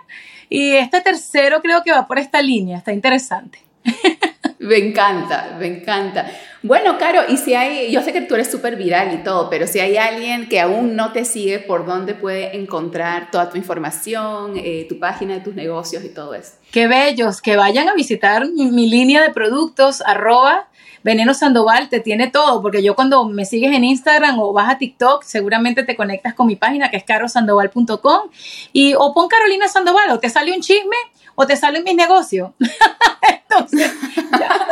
[0.49, 3.72] Y este tercero creo que va por esta línea, está interesante.
[4.63, 6.31] Me encanta, me encanta.
[6.63, 9.67] Bueno, Caro, y si hay, yo sé que tú eres súper viral y todo, pero
[9.67, 14.53] si hay alguien que aún no te sigue, ¿por dónde puede encontrar toda tu información,
[14.57, 16.53] eh, tu página de tus negocios y todo eso?
[16.71, 20.69] Qué bellos, que vayan a visitar mi, línea de productos, arroba
[21.03, 24.79] Veneno Sandoval, te tiene todo, porque yo cuando me sigues en Instagram o vas a
[24.79, 28.31] TikTok, seguramente te conectas con mi página que es carosandoval.com
[28.73, 30.97] y o pon Carolina Sandoval o te sale un chisme
[31.35, 32.55] o te sale mi negocio.
[33.51, 33.93] Entonces,
[34.39, 34.63] ya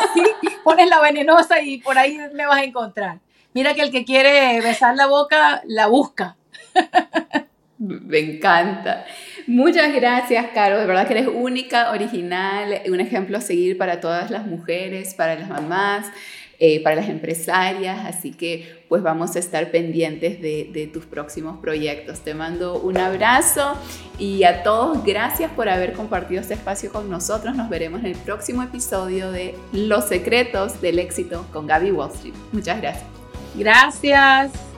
[0.64, 3.18] pones la venenosa y por ahí me vas a encontrar.
[3.52, 6.36] Mira que el que quiere besar la boca, la busca.
[7.78, 9.06] Me encanta.
[9.46, 10.78] Muchas gracias, Caro.
[10.78, 15.34] De verdad que eres única, original, un ejemplo a seguir para todas las mujeres, para
[15.34, 16.06] las mamás.
[16.62, 21.58] Eh, para las empresarias, así que pues vamos a estar pendientes de, de tus próximos
[21.58, 22.20] proyectos.
[22.20, 23.78] Te mando un abrazo
[24.18, 27.56] y a todos gracias por haber compartido este espacio con nosotros.
[27.56, 32.34] Nos veremos en el próximo episodio de Los secretos del éxito con Gaby Wall Street.
[32.52, 33.06] Muchas gracias.
[33.54, 34.69] Gracias.